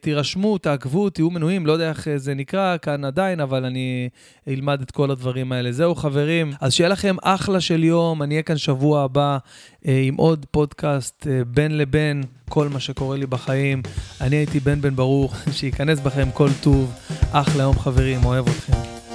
תירשמו, 0.00 0.58
תעקבו, 0.58 1.10
תהיו 1.10 1.30
מנויים, 1.30 1.66
לא 1.66 1.72
יודע 1.72 1.88
איך 1.88 2.08
זה 2.16 2.34
נקרא 2.34 2.76
כאן 2.82 3.04
עדיין, 3.04 3.40
אבל 3.40 3.64
אני 3.64 4.08
אלמד 4.48 4.80
את 4.82 4.90
כל 4.90 5.10
הדברים 5.10 5.52
האלה. 5.52 5.72
זהו, 5.72 5.94
חברים. 5.94 6.52
אז 6.60 6.72
שיהיה 6.72 6.88
לכם 6.88 7.16
אחלה 7.22 7.60
של 7.60 7.84
יום, 7.84 8.22
אני 8.22 8.34
אהיה 8.34 8.42
כאן 8.42 8.56
שבוע 8.56 9.02
הבא 9.02 9.38
עם 9.84 10.14
עוד 10.16 10.46
פודקאסט 10.50 11.26
בין 11.46 11.78
לבין, 11.78 12.22
כל 12.48 12.68
מה 12.68 12.80
שקורה 12.80 13.16
לי 13.16 13.26
בחיים. 13.26 13.82
אני 14.20 14.36
הייתי 14.36 14.60
בן 14.60 14.80
בן 14.80 14.96
ברוך, 14.96 15.36
שייכנס 15.58 16.00
בכם 16.00 16.28
כל 16.34 16.48
טוב. 16.62 16.92
אחלה 17.32 17.62
יום, 17.62 17.78
חברים, 17.78 18.24
אוהב 18.24 18.48
אתכם. 18.48 19.05